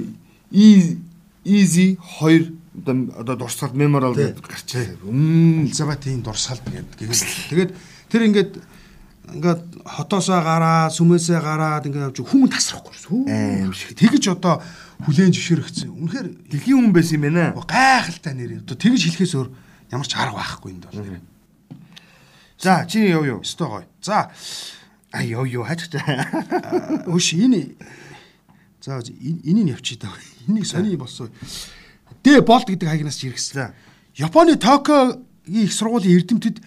E- 0.53 0.99
easy 1.45 1.97
2 2.21 2.53
одоо 2.85 2.97
одоо 3.17 3.37
дурсгалт 3.37 3.75
memorial 3.75 4.15
гэдэг 4.15 4.45
гарчээ. 4.45 5.01
Элизабетийн 5.05 6.23
дурсгалт 6.23 6.63
гэдэг. 6.65 7.09
Тэгээд 7.49 7.71
тэр 8.13 8.29
ингээд 8.29 8.53
ингээд 9.33 9.63
хотоосоо 9.89 10.45
гараад 10.45 10.93
сүмээсээ 10.93 11.41
гараад 11.41 11.89
ингээд 11.89 12.13
явж 12.13 12.19
хүн 12.21 12.53
тасрахгүй 12.53 12.93
шүү. 12.93 13.25
Аим 13.33 13.73
шиг. 13.73 13.97
Тэгэж 13.97 14.37
одоо 14.37 14.61
хүлэн 15.09 15.33
зөвшөөрөгцсөн. 15.33 15.89
Үнэхээр 15.89 16.29
дэлхийн 16.53 16.77
хүн 16.77 16.93
байсан 16.93 17.17
юм 17.17 17.25
байна. 17.33 17.57
гайхалтай 17.57 18.35
нэр. 18.37 18.61
Одоо 18.61 18.77
тэгэж 18.77 19.01
хэлэхээс 19.09 19.35
өөр 19.41 19.49
ямар 19.89 20.07
ч 20.07 20.13
арга 20.21 20.37
байхгүй 20.37 20.71
энд 20.77 20.85
бол. 20.93 21.25
За 22.61 22.85
чи 22.85 23.09
яв 23.09 23.25
юу? 23.25 23.41
Өстой 23.41 23.69
гоё. 23.73 23.87
За 24.05 24.29
А 25.13 25.25
яв 25.25 25.45
юу 25.49 25.65
хаач. 25.65 25.89
Өш 27.09 27.33
энэ 27.37 27.77
За 28.83 28.99
энийг 28.99 29.69
явчих 29.69 29.99
даа. 30.01 30.11
Энийг 30.49 30.67
сони 30.67 30.97
болсон. 30.97 31.31
Дэ 32.25 32.41
болт 32.43 32.67
гэдэг 32.67 32.89
хаягнаас 32.89 33.17
ч 33.17 33.31
иргэсэн. 33.31 33.55
За. 33.55 33.75
Японы 34.17 34.57
Токиогийн 34.57 35.23
их 35.47 35.73
сургуулийн 35.73 36.19
эрдэмтэд 36.19 36.59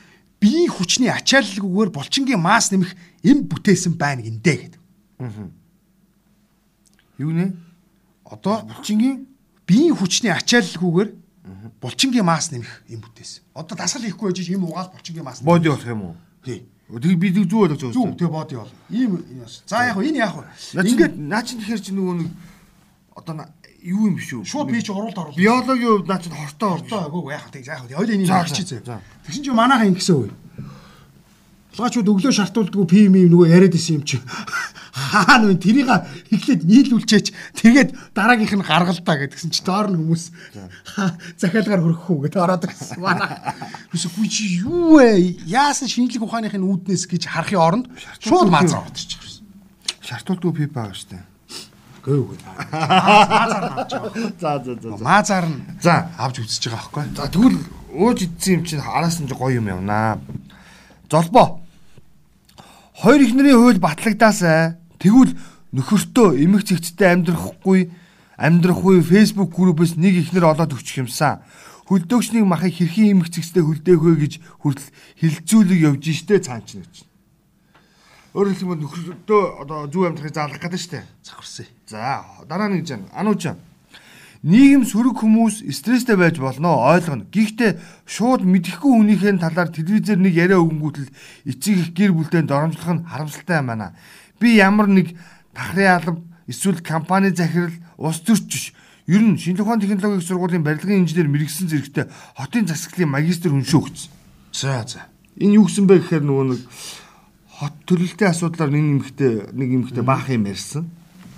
биеийн 0.41 0.71
хүчний 0.71 1.09
ачааллгүйгээр 1.09 1.89
булчингийн 1.91 2.41
мас 2.41 2.71
нэмэх 2.71 2.91
эм 3.23 3.47
бүтээсэн 3.49 3.93
байна 3.97 4.21
гиндэ 4.21 4.53
гэдэг. 4.55 4.81
Юу 7.17 7.31
нэ? 7.31 7.53
Одоо 8.25 8.65
Булчингийн 8.67 9.27
биеийн 9.67 9.95
хүчний 9.95 10.31
ачааллгүйгээр 10.31 11.09
булчингийн 11.81 12.25
мас 12.25 12.51
нэмэх 12.51 12.83
эм 12.89 13.01
бүтээсэн. 13.01 13.43
Одоо 13.55 13.77
дасгал 13.77 14.03
хийхгүй 14.03 14.31
байж 14.31 14.49
эм 14.49 14.65
угаал 14.65 14.91
булчингийн 14.91 15.25
нэмэх. 15.25 15.41
боди 15.41 15.69
болох 15.69 15.87
юм 15.87 16.01
уу? 16.03 16.15
Тий. 16.43 16.67
Тэгээ 16.85 17.17
би 17.17 17.29
зүг 17.33 17.49
болгож 17.49 17.81
байгаа. 17.81 17.97
Зүг 17.97 18.13
тэгээ 18.19 18.33
боди 18.33 18.55
бол. 18.55 18.71
Ийм. 18.89 19.25
За 19.65 19.87
яг 19.89 19.97
энэ 19.97 20.19
яг. 20.21 20.35
Ингээд 20.75 21.15
наа 21.17 21.41
чи 21.41 21.57
тэгэхээр 21.57 21.81
чи 21.81 21.91
нөгөө 21.95 22.15
нэг 22.21 22.29
одоо 23.15 23.33
юу 23.85 24.09
юм 24.09 24.15
биш 24.17 24.33
үү? 24.33 24.43
шууд 24.45 24.67
би 24.73 24.81
чи 24.81 24.91
уралд 24.91 25.13
оруулах. 25.17 25.37
биологийн 25.37 25.91
хувьд 26.01 26.07
наа 26.09 26.19
чи 26.19 26.29
хортой 26.33 26.69
ортой. 26.73 26.89
Одоо 26.89 27.05
агуу 27.05 27.29
яг 27.29 27.45
тэг 27.53 27.65
яг 27.69 27.85
хөө. 27.85 27.93
Хоёул 27.93 28.15
энийг 28.17 28.27
За, 28.27 28.41
хэлчих 28.41 28.67
за, 28.67 28.75
зэ. 28.75 28.85
за. 28.85 29.01
Тэгсэн 29.29 29.43
чи 29.45 29.51
манайхан 29.53 29.93
ингэсэн 29.93 30.15
үе. 30.17 30.31
Улгаачууд 31.75 32.07
өглөө 32.07 32.31
шартуулдаггүй 32.31 32.87
пим 32.87 33.13
юм 33.19 33.29
нөгөө 33.35 33.51
яриад 33.51 33.75
исэн 33.75 33.99
юм 33.99 34.03
чи. 34.07 34.17
Хаа 34.95 35.43
нүн 35.43 35.59
тэрийг 35.59 35.91
эхлээд 36.31 36.63
нийлүүлчээч 36.63 37.27
тэгээд 37.59 38.15
дараагийнх 38.15 38.55
нь 38.55 38.63
гаргалтаа 38.63 39.15
гэдгсэн 39.27 39.51
чи 39.51 39.59
доор 39.59 39.91
нь 39.91 39.99
хүмүүс 39.99 40.31
захиалгаар 41.35 41.83
хөрөх 41.83 42.07
үү 42.07 42.31
гэдээ 42.31 42.43
ороод 42.47 42.63
ирсэн. 42.63 43.03
Манай. 43.03 43.27
Юусе 43.91 44.07
чи 44.31 44.63
юу 44.63 45.03
вэ? 45.03 45.35
Яасан 45.43 45.91
шинжлэх 45.91 46.23
ухааныхын 46.23 46.63
үүднээс 46.63 47.11
гэж 47.11 47.27
харахын 47.27 47.59
оронд 47.59 47.85
шууд 48.23 48.47
маазар 48.47 48.87
ирсэн. 48.95 49.43
Шартуулдгүй 49.99 50.63
пип 50.63 50.71
байгаа 50.79 50.95
штэ. 50.95 51.34
Гүй 52.05 52.21
гүй. 52.21 52.37
Маазар 52.69 53.63
авч 53.65 53.91
байгаа. 53.97 54.29
За 54.37 54.51
за 54.61 54.73
за. 54.77 54.89
Маазар 55.01 55.45
нь 55.49 55.57
За. 55.81 55.95
авч 56.21 56.37
үзэж 56.45 56.69
байгаа 56.69 56.85
байхгүй. 56.93 57.03
За 57.17 57.25
тэгвэл 57.33 57.57
ууж 57.97 58.19
идсэн 58.21 58.61
юм 58.61 58.63
чинь 58.69 58.85
араас 58.85 59.17
нь 59.17 59.25
гоё 59.25 59.57
юм 59.57 59.73
явнаа. 59.73 60.21
Золбоо. 61.09 61.65
Хоёр 62.93 63.21
ихнэрийн 63.25 63.57
хууль 63.57 63.81
батлагдаасай. 63.81 64.77
Тэгвэл 65.01 65.33
нөхөртөө 65.73 66.37
эмэг 66.45 66.69
цэгцтэй 66.69 67.09
амьдрахгүй 67.09 67.89
амьдрахгүй 68.37 69.01
Facebook 69.01 69.49
группээс 69.57 69.97
нэг 69.97 70.29
ихнэр 70.29 70.45
олоод 70.53 70.77
өгчих 70.77 71.01
юмсан. 71.09 71.41
Хөлдөөгчнийг 71.89 72.45
махыг 72.45 72.77
хэрхэн 72.77 73.17
эмэг 73.17 73.33
цэгцтэй 73.33 73.65
хөлдөөх 73.65 74.01
вэ 74.01 74.13
гэж 74.21 74.33
хүртэл 74.61 74.93
хилцүүлэг 75.25 75.79
явж 75.89 76.05
штэ 76.05 76.37
цаанч 76.45 76.77
нэг 76.77 76.87
чинь. 76.93 77.09
Өөрөөр 78.35 78.57
хэлбэл 78.59 78.83
нөхөртөө 78.83 79.41
одоо 79.63 79.87
зүв 79.87 80.11
амьдрахыг 80.11 80.35
заалгах 80.35 80.59
гэдэг 80.59 80.81
штэ. 80.83 81.07
Завхарсан. 81.23 81.71
За 81.87 82.19
дараа 82.43 82.67
нэг 82.67 82.83
жан 82.83 83.07
анууч. 83.15 83.47
Нийгэм 84.43 84.83
сөрөг 84.83 85.23
хүмүүс 85.23 85.63
стресстэй 85.71 86.19
байж 86.19 86.35
болно 86.43 86.75
ойлгоно. 86.83 87.23
Гэхдээ 87.31 87.79
шууд 88.03 88.43
мэдэхгүй 88.43 88.91
хүнийхээ 88.91 89.39
талаар 89.39 89.71
телевизээр 89.71 90.19
нэг 90.19 90.35
яриа 90.35 90.59
өгөнгүүтэл 90.59 91.09
эцэг 91.47 91.75
их 91.79 91.89
гэр 91.95 92.11
бүлтэй 92.11 92.43
доромжлох 92.43 92.91
нь 92.91 93.07
харамсалтай 93.07 93.63
юм 93.63 93.71
байна. 93.71 93.95
Би 94.35 94.59
ямар 94.59 94.91
нэг 94.91 95.15
тахрын 95.55 95.95
алба 95.95 96.19
эсвэл 96.51 96.83
компани 96.83 97.31
захирал 97.31 97.71
ус 97.95 98.19
төрч 98.19 98.51
биш. 98.51 98.65
Ер 99.07 99.23
нь 99.23 99.39
шинжлэх 99.39 99.63
ухааны 99.63 99.87
технологийн 99.87 100.27
сургуулийн 100.27 100.61
барилгын 100.61 101.07
инженер 101.07 101.31
мэрэгсэн 101.31 101.71
зэрэгтэй 101.71 102.11
хотын 102.35 102.67
засаглалын 102.67 103.15
магистр 103.15 103.49
хүн 103.55 103.63
шүү 103.63 103.81
гэж. 103.87 103.97
За 104.51 104.83
за. 104.83 105.07
Энэ 105.39 105.57
юу 105.57 105.71
гэсэн 105.71 105.87
бэ 105.87 106.03
гэхээр 106.03 106.21
нөгөө 106.27 106.45
нэг 106.51 106.61
хот 107.55 107.75
төрөлтийн 107.87 108.31
асуудлаар 108.35 108.71
нэг 108.71 108.83
эмэгтэй 108.83 109.33
нэг 109.55 109.69
эмэгтэй 109.79 110.03
баах 110.03 110.27
юм 110.27 110.43
ярьсан. 110.51 110.91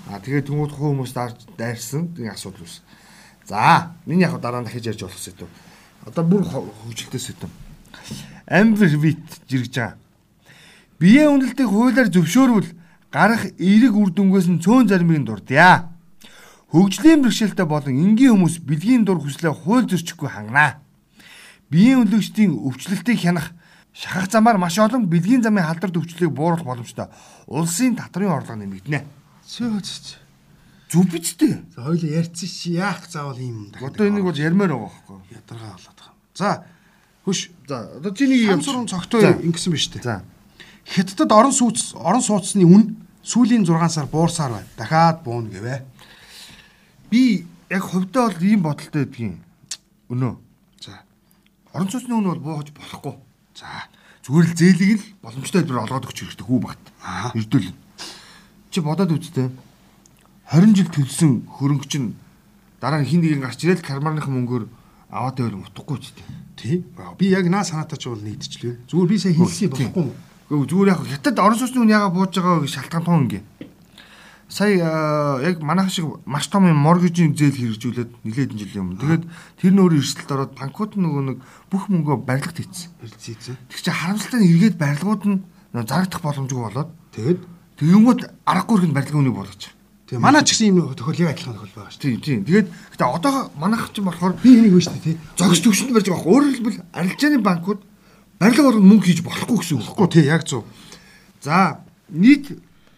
А 0.10 0.18
тэгээд 0.18 0.50
тэмүүд 0.50 0.74
хүмүүс 0.74 1.14
дайрсан 1.58 2.18
нэг 2.18 2.34
асуудал 2.34 2.66
үүс. 2.66 2.82
За, 3.46 3.94
миний 4.10 4.26
яг 4.26 4.42
дараа 4.42 4.62
нь 4.62 4.66
дахиж 4.66 4.90
ярьж 4.90 5.06
болох 5.06 5.22
сэдв. 5.22 5.46
Одоо 6.10 6.24
бүр 6.26 6.42
хөгжилтэй 6.42 7.22
сэдв. 7.22 7.46
Amber 8.50 8.90
Wit 8.98 9.46
жиргэж 9.46 9.74
байгаа. 9.78 9.98
Биеэ 10.98 11.30
үнэлтийг 11.30 11.70
хуулиар 11.70 12.10
зөвшөөрвөл 12.10 12.74
гарах 13.14 13.54
эерэг 13.62 13.94
үр 13.94 14.10
дүнгээс 14.10 14.48
нь 14.50 14.64
цөөн 14.64 14.90
заримыг 14.90 15.22
дурдъя. 15.22 15.94
Хөгжлийн 16.74 17.22
бэрхшээлтэй 17.22 17.68
болон 17.70 17.94
энгийн 17.94 18.34
хүмүүс 18.34 18.66
бэлгийн 18.66 19.06
дур 19.06 19.22
хүслээ 19.22 19.54
хууль 19.54 19.86
зөрчихгүй 19.86 20.34
хангана. 20.34 20.82
Биеийн 21.70 22.08
үнэлэгчдийн 22.08 22.58
өвчлөлтийг 22.58 23.20
хянах 23.22 23.54
шахах 23.98 24.30
замаар 24.32 24.58
маш 24.58 24.78
олон 24.78 25.10
бэлгийн 25.10 25.42
замын 25.42 25.66
халдвар 25.66 25.92
төвчлөлийг 25.92 26.32
бууруулах 26.32 26.66
боломжтой. 26.66 27.10
Улсын 27.50 27.98
татрын 27.98 28.30
орлого 28.30 28.62
нэмэгдэнэ. 28.62 29.02
Цөө. 29.48 29.82
Зүв 30.88 31.10
биз 31.12 31.36
дээ. 31.36 31.66
За 31.76 31.84
хоёул 31.84 32.06
ярьсан 32.06 32.48
чи 32.48 32.78
яах 32.78 33.10
заавал 33.10 33.38
юм 33.42 33.72
дахиад. 33.72 33.92
Одоо 33.92 34.08
энийг 34.08 34.24
бол 34.24 34.38
ярмаар 34.38 34.72
байгаа 34.72 34.88
байхгүй. 34.88 35.20
ядаргаа 35.36 35.74
болоод 35.76 35.98
байгаа. 36.00 36.14
За 36.34 36.64
хөш 37.26 37.50
За 37.68 37.98
одоо 37.98 38.16
чиний 38.16 38.46
юм 38.46 38.62
Самсурын 38.62 38.88
цогтой 38.88 39.36
ингэсэн 39.44 39.74
биз 39.74 39.88
дээ. 39.92 40.04
За. 40.04 40.24
Хятадд 40.86 41.32
орон 41.32 41.52
сууц 41.52 41.92
орон 41.96 42.24
сууцны 42.24 42.64
үн 42.64 42.96
сүүлийн 43.20 43.68
6 43.68 43.90
сар 43.92 44.08
буурсаар 44.08 44.52
байна. 44.52 44.68
Дахиад 44.78 45.24
бууна 45.24 45.50
гэвэ. 45.52 45.84
Би 47.12 47.46
яг 47.70 47.84
хувьдаа 47.84 48.32
бол 48.32 48.44
ийм 48.44 48.64
бодолтой 48.64 49.04
байдгийн. 49.04 49.44
Өнөө. 50.08 50.38
За. 50.80 51.04
Орон 51.74 51.92
сууцны 51.92 52.16
үн 52.16 52.32
бол 52.32 52.40
буухаж 52.40 52.72
болохгүй. 52.72 53.27
За. 53.58 53.89
Зүгээр 54.22 54.46
л 54.46 54.54
зээлийг 54.54 55.02
л 55.02 55.06
боломжтой 55.26 55.65
хэлбэр 55.65 55.82
олгоод 55.82 56.06
өгч 56.06 56.17
хэрэгтэй 56.22 56.46
хүү 56.46 56.60
багт. 56.62 56.84
Аа. 57.02 57.34
Эрдүүл. 57.34 57.74
Чи 58.70 58.80
бодоод 58.86 59.17
үзтээ. 59.17 59.50
20 60.54 60.78
жил 60.78 60.89
төлсөн 60.93 61.32
хөрөнгө 61.58 61.89
чинь 61.89 62.13
дараа 62.78 63.02
хин 63.02 63.26
нэгэн 63.26 63.41
гарч 63.41 63.65
ирээд 63.65 63.82
кармарныхан 63.82 64.30
мөнгөөр 64.30 64.63
аваад 65.10 65.36
байвал 65.41 65.65
утгагүй 65.65 65.98
ч 66.06 66.13
тийм. 66.13 66.30
Тий. 66.54 66.76
Би 67.17 67.34
яг 67.34 67.50
наа 67.50 67.65
санаатай 67.65 67.98
ч 67.98 68.13
бол 68.13 68.22
нэгдчихлээ. 68.22 68.86
Зүгээр 68.86 69.10
би 69.10 69.17
сая 69.17 69.34
хэлсэн 69.34 69.74
болохгүй 69.74 70.04
юм. 70.06 70.13
Гэхдээ 70.54 70.70
зүгээр 70.70 70.91
яг 70.93 71.02
хятад 71.02 71.41
орон 71.41 71.58
сууцны 71.58 71.82
үн 71.82 71.91
яага 71.98 72.13
бууж 72.13 72.32
байгаа 72.38 72.67
шалтгаан 72.70 73.04
тун 73.10 73.24
ингээ. 73.26 73.43
Сая 74.48 75.44
яг 75.44 75.60
манайх 75.62 75.92
шиг 75.92 76.24
маш 76.26 76.48
том 76.48 76.68
юм 76.68 76.80
моргижийн 76.80 77.36
зээл 77.36 77.76
хэрэгжүүлээд 77.76 78.12
нэлээд 78.24 78.52
жилийн 78.56 78.84
өмнө. 78.96 79.02
Тэгээд 79.04 79.24
тэр 79.60 79.72
нь 79.76 79.82
өөрөө 79.84 80.00
эрсдэлд 80.00 80.32
ороод 80.32 80.54
банкуд 80.56 80.96
нөгөө 80.96 81.24
нэг 81.28 81.38
бүх 81.68 81.92
мөнгөө 81.92 82.24
барилгад 82.24 82.56
хийцэн. 82.56 82.96
Хэлцээ. 83.04 83.60
Тэг 83.68 83.80
чи 83.84 83.92
харамсалтай 83.92 84.40
нь 84.40 84.52
эргээд 84.56 84.80
барилгууд 84.80 85.24
нь 85.28 85.44
зарагдах 85.76 86.24
боломжгүй 86.24 86.64
болоод 86.64 86.92
Тэгэд 87.18 87.42
тэгэнгүүт 87.82 88.22
аргагүй 88.46 88.78
хэрэг 88.78 88.94
барилгын 88.94 89.22
үнийг 89.26 89.38
болгож 89.42 89.58
байгаа. 89.58 89.74
тэгээ 90.06 90.22
манай 90.22 90.42
ч 90.46 90.54
гэсэн 90.54 90.70
юм 90.70 90.94
тохиол 90.94 91.22
яг 91.26 91.34
адилхан 91.34 91.58
тохиол 91.58 91.74
байгаа 91.74 91.94
шүү. 91.98 92.02
Тийм 92.06 92.22
тийм. 92.22 92.40
Тэгээд 92.46 92.68
гэтээ 92.94 93.10
одоо 93.10 93.34
манайх 93.58 93.90
ч 93.90 93.98
болохоор 94.06 94.34
Би 94.38 94.54
энийг 94.54 94.78
вэ 94.78 94.86
шүү 94.86 95.02
дээ 95.02 95.18
зогс 95.34 95.62
төвшөнд 95.66 95.98
барьж 95.98 96.08
байгаа. 96.14 96.30
Өөрөөр 96.30 96.54
хэлбэл 96.62 96.82
арилжааны 96.94 97.40
банкуд 97.42 97.80
барилга 98.38 98.64
болгоно 98.70 98.86
мөнгө 98.86 99.06
хийж 99.10 99.20
болохгүй 99.26 99.58
гэсэн 99.58 99.76
үг. 99.82 99.86
Тэгэхгүй 99.90 100.10
тий 100.14 100.26
яг 100.30 100.44
зөв. 100.46 100.62
За 101.42 101.82
нийт 102.14 102.46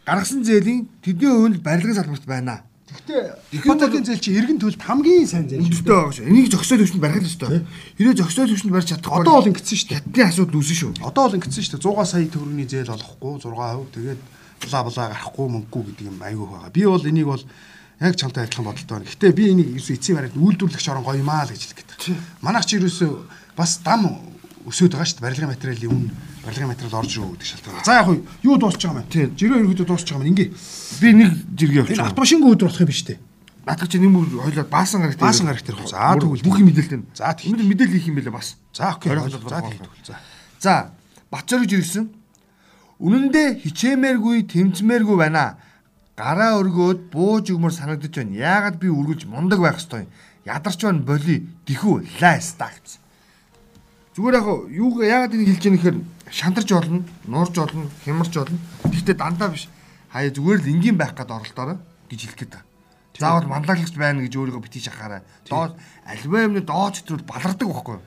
гаргасан 0.10 0.42
зээлийн 0.42 0.90
тэдний 1.06 1.30
хувь 1.30 1.50
нь 1.54 1.62
барилгын 1.62 1.98
салбарт 2.02 2.26
байна. 2.26 2.66
Гэхдээ 2.90 3.62
ипотекийн 3.62 4.06
зээл 4.06 4.24
чи 4.24 4.34
эргэн 4.34 4.58
төлөлт 4.58 4.82
хамгийн 4.82 5.30
сайн 5.30 5.46
зээл. 5.46 5.62
Өндөртэй 5.62 5.94
байгаа 5.94 6.14
шүү. 6.18 6.26
Энийг 6.26 6.50
зөксөө 6.50 6.78
төвшөнд 6.82 7.04
барих 7.06 7.22
л 7.22 7.30
ёстой. 7.30 7.62
Хэрэг 8.02 8.18
зөксөө 8.18 8.46
төвшөнд 8.50 8.74
барьж 8.74 8.88
чадахгүй. 8.90 9.22
Одоо 9.22 9.36
бол 9.38 9.50
ингэсэн 9.54 9.78
шүү. 9.78 9.90
Хятадны 9.94 10.24
асуудал 10.26 10.58
үүсэн 10.58 10.78
шүү. 10.82 10.92
Одоо 11.06 11.24
бол 11.30 11.38
ингэсэн 11.38 11.64
шүү 11.70 11.74
дээ. 11.78 11.86
100 11.86 12.10
сая 12.10 12.26
төгрөгийн 12.34 12.70
зээл 12.74 12.94
олохгүй 12.98 13.34
6%. 13.46 13.94
Тэгээд 13.94 14.22
бла 14.66 14.80
бла 14.84 15.04
гарахгүй 15.14 15.48
мөнгөгүй 15.54 15.84
гэдэг 15.86 16.06
юм 16.10 16.18
айгүй 16.18 16.48
байгаа. 16.50 16.74
Би 16.74 16.82
бол 16.90 17.06
энийг 17.06 17.28
бол 17.30 17.44
яг 18.02 18.16
чамтай 18.18 18.44
адилхан 18.44 18.66
бодолтой 18.66 18.96
байна. 18.98 19.12
Гэтэ 19.14 19.38
би 19.38 19.44
энийг 19.54 19.70
ерөөсөө 19.78 19.96
эцсийн 19.96 20.18
баримт 20.18 20.38
үйлдвэрлэгч 20.40 20.88
орон 20.90 21.06
гоё 21.06 21.22
юмаа 21.22 21.46
л 21.46 21.54
гэж 21.54 21.62
хэлэх 21.62 21.80
гэдэг. 21.86 22.18
Манайх 22.42 22.66
чи 22.66 22.82
ерөөсөө 22.82 23.12
бас 23.56 23.80
дам 23.84 24.08
өсөд 24.68 24.92
байгаа 24.92 25.08
шүү 25.08 25.18
дээ. 25.20 25.26
Барилгын 25.30 25.52
материалын 25.54 25.92
үн 25.94 26.04
барилгын 26.44 26.72
материал 26.74 27.00
орж 27.00 27.12
ирүү 27.16 27.32
гэдэг 27.38 27.48
шалтгаан. 27.48 27.86
За 27.86 27.94
яг 28.00 28.08
юу 28.44 28.58
дуусч 28.60 28.82
байгаа 28.84 29.04
юм? 29.04 29.10
Тийм. 29.10 29.30
Жирийн 29.40 29.64
ерөөдөө 29.64 29.88
дуусч 29.88 30.08
байгаа 30.10 30.26
юм. 30.26 30.32
Ингээ. 30.34 30.50
Би 31.00 31.08
нэг 31.16 31.32
жиргээ 31.56 31.80
Энэ 31.80 31.90
авчих. 31.90 32.06
автомашингүй 32.10 32.50
өдөр 32.56 32.68
болох 32.68 32.84
юм 32.84 32.90
биш 32.90 33.02
үү? 33.08 33.18
Наадах 33.70 33.90
чи 33.92 33.98
нэг 34.00 34.12
мөр 34.12 34.28
хойлоо 34.44 34.66
баасан 34.66 35.02
гарагтай. 35.04 35.24
Баасан 35.24 35.46
гарагтай. 35.46 35.76
За, 35.86 36.18
тэгвэл 36.18 36.44
бүх 36.44 36.58
мэдээлэл. 36.60 37.06
За. 37.14 37.36
Өмнө 37.46 37.64
мэдээлэл 37.70 37.96
хийх 38.00 38.08
юм 38.10 38.18
байлаа 38.18 38.36
бас. 38.40 38.58
За 38.74 38.96
окей. 38.98 39.14
За 39.14 39.30
тэгвэл 39.30 40.08
за. 40.08 40.16
За, 40.60 40.74
Батцорыг 41.30 41.70
жиргсэн. 41.70 42.10
Үнэн 43.00 43.30
дээр 43.32 43.62
хичээмээргүй, 43.62 44.50
тэмцмээргүй 44.50 45.18
байна. 45.22 45.56
Гараа 46.18 46.58
өргөөд 46.60 47.14
бууж 47.14 47.54
өгмөр 47.54 47.72
санагдаж 47.72 48.12
байна. 48.12 48.34
Яагаад 48.34 48.76
би 48.82 48.90
үргэлж 48.90 49.30
мундаг 49.30 49.62
байх 49.62 49.78
ёстой 49.78 50.04
юм? 50.04 50.12
Ядарч 50.44 50.82
байна 50.84 51.06
боли 51.06 51.46
тэхүү 51.70 52.20
лайс 52.20 52.58
тагц. 52.58 52.98
Зүгээр 54.20 54.36
яг 54.36 54.48
юу 54.68 55.00
яагаад 55.00 55.32
энийг 55.32 55.48
хэлж 55.56 55.64
яах 55.64 55.80
гэхээр 55.80 55.98
шантарч 56.28 56.70
болно, 56.76 57.08
нуурж 57.24 57.56
болно, 57.56 57.88
хямарч 58.04 58.36
болно. 58.36 58.60
Гэхдээ 58.84 59.16
дандаа 59.16 59.48
биш. 59.48 59.72
Хаяа 60.12 60.36
зүгээр 60.36 60.60
л 60.60 60.72
энгийн 60.76 61.00
байх 61.00 61.16
гээд 61.16 61.32
оролдоорой 61.32 61.80
гэж 62.12 62.20
хэлэх 62.28 62.36
гээд 62.36 62.52
байна. 62.52 62.68
Заавал 63.16 63.48
манлаглагч 63.48 63.96
байна 63.96 64.20
гэж 64.28 64.36
өөрийгөө 64.36 64.60
битгий 64.60 64.84
шахаарай. 64.84 65.24
Доод 65.48 65.80
альва 66.04 66.38
юмны 66.44 66.60
доод 66.68 67.00
хэтрүүл 67.00 67.24
балардаг 67.24 67.68
байхгүй 67.72 67.96
юу? 67.96 68.04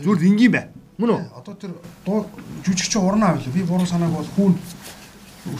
Зүгээр 0.00 0.20
л 0.24 0.28
энгийн 0.32 0.52
бай. 0.56 0.64
Мөн 0.96 1.10
үү? 1.12 1.20
Одоо 1.36 1.54
тэр 1.60 1.72
дуу 2.08 2.24
жүжигч 2.64 2.96
урнаа 2.96 3.36
байлаа. 3.36 3.52
Би 3.52 3.60
буруу 3.60 3.84
санааг 3.84 4.16
бол 4.16 4.32
хүүн 4.40 4.56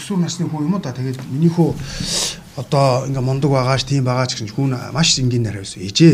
өсвөр 0.00 0.16
насны 0.24 0.48
хүн 0.48 0.64
юм 0.64 0.74
уу 0.76 0.80
да. 0.80 0.96
Тэгээд 0.96 1.28
миний 1.28 1.52
хөө 1.52 1.76
одоо 2.56 3.04
ингээ 3.04 3.20
мундаг 3.20 3.52
байгаа 3.52 3.76
ш, 3.76 3.84
тийм 3.84 4.08
байгаа 4.08 4.24
ч 4.32 4.40
гэсэн 4.40 4.56
хүүн 4.56 4.96
маш 4.96 5.12
энгийн 5.20 5.44
нарай 5.44 5.60
байсан. 5.60 5.84
Ээжээ 5.84 6.12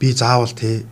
би 0.00 0.12
заавал 0.16 0.56
те 0.56 0.88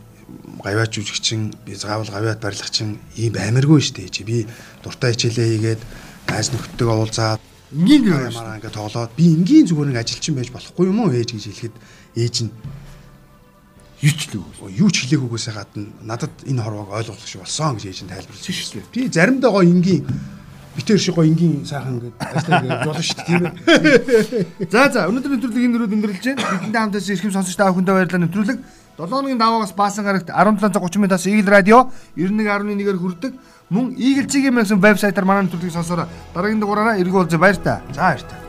гавьяач 0.65 0.91
жүжигчин, 0.97 1.53
би 1.69 1.77
заавал 1.77 2.09
гавьяат 2.09 2.41
барилгачин 2.41 2.99
ийм 3.21 3.37
амаргүй 3.37 3.85
штэ 3.85 4.09
ээжээ. 4.09 4.25
Би 4.25 4.39
дуртай 4.81 5.13
хичээлээ 5.13 5.49
хийгээд 5.53 5.83
гайз 6.27 6.49
нөхдөд 6.51 6.89
уулзаад 6.89 7.41
Энгийн 7.75 8.07
л 8.07 8.31
ямаараа 8.31 8.57
ингээ 8.63 8.71
тоглоод 8.71 9.11
би 9.19 9.35
энгийн 9.35 9.67
зүгээр 9.67 9.91
нэг 9.91 9.99
ажилчин 9.99 10.39
байж 10.39 10.49
болохгүй 10.55 10.87
юм 10.95 11.03
уу 11.03 11.11
ээж 11.11 11.35
гэж 11.35 11.45
хэлэхэд 11.51 11.75
ээж 12.23 12.37
нь 12.47 12.51
юучлээ. 13.99 14.43
Оо, 14.63 14.71
юу 14.71 14.91
ч 14.95 15.11
хэлээгүйгээс 15.11 15.51
гадна 15.51 15.91
надад 16.07 16.31
энэ 16.47 16.63
хорвоог 16.63 16.95
ойлгох 16.95 17.19
шиг 17.27 17.43
болсон 17.43 17.75
гэж 17.75 17.85
ээж 17.91 18.01
нь 18.07 18.13
тайлбарласан 18.15 18.55
шүү 18.55 18.73
дээ. 18.79 18.93
Би 18.95 19.01
заримдаа 19.11 19.51
гоё 19.51 19.67
энгийн 19.67 20.07
битэр 20.79 21.03
шиг 21.03 21.19
гоё 21.19 21.27
энгийн 21.27 21.67
сайхан 21.67 21.99
ингээд 21.99 22.15
ингээд 22.15 22.87
болно 22.87 23.03
шүү 23.03 23.17
дээ 23.19 23.27
тийм 23.27 23.43
ээ. 23.43 24.71
За 24.75 24.87
за 24.95 25.11
өнөөдөр 25.11 25.31
нэвтрүүлэг 25.35 25.67
энэ 25.67 25.75
дөрөв 25.75 25.95
өндөрлөж 25.99 26.25
байна. 26.31 26.47
Бидэнд 26.63 26.79
хамтаас 26.79 27.11
ирхэм 27.11 27.33
сонсогч 27.35 27.57
та 27.59 27.75
бүхэндээ 27.75 27.97
баярлалаа 27.97 28.23
нэвтрүүлэг. 28.23 28.59
7 28.99 29.11
хоногийн 29.11 29.39
даваагаас 29.39 29.75
баасан 29.75 30.05
гарагт 30.05 30.31
1730 30.31 31.03
минутаас 31.03 31.27
Eagle 31.27 31.51
Radio 31.51 31.91
91.1-ээр 32.17 32.99
хүрдэг. 32.99 33.33
Мөн 33.75 33.95
Eagle 33.99 34.31
CGM 34.31 34.63
гэсэн 34.63 34.79
вебсайтаар 34.79 35.27
манай 35.27 35.43
нэвтрүүлгийг 35.45 35.75
сонсороо. 35.75 36.07
Дараагийн 36.35 36.63
дугаараараа 36.63 37.01
эргүүлж 37.03 37.35
баяр 37.35 37.57
та. 37.57 37.83
За 37.91 38.15
баяр 38.15 38.23
та. 38.23 38.44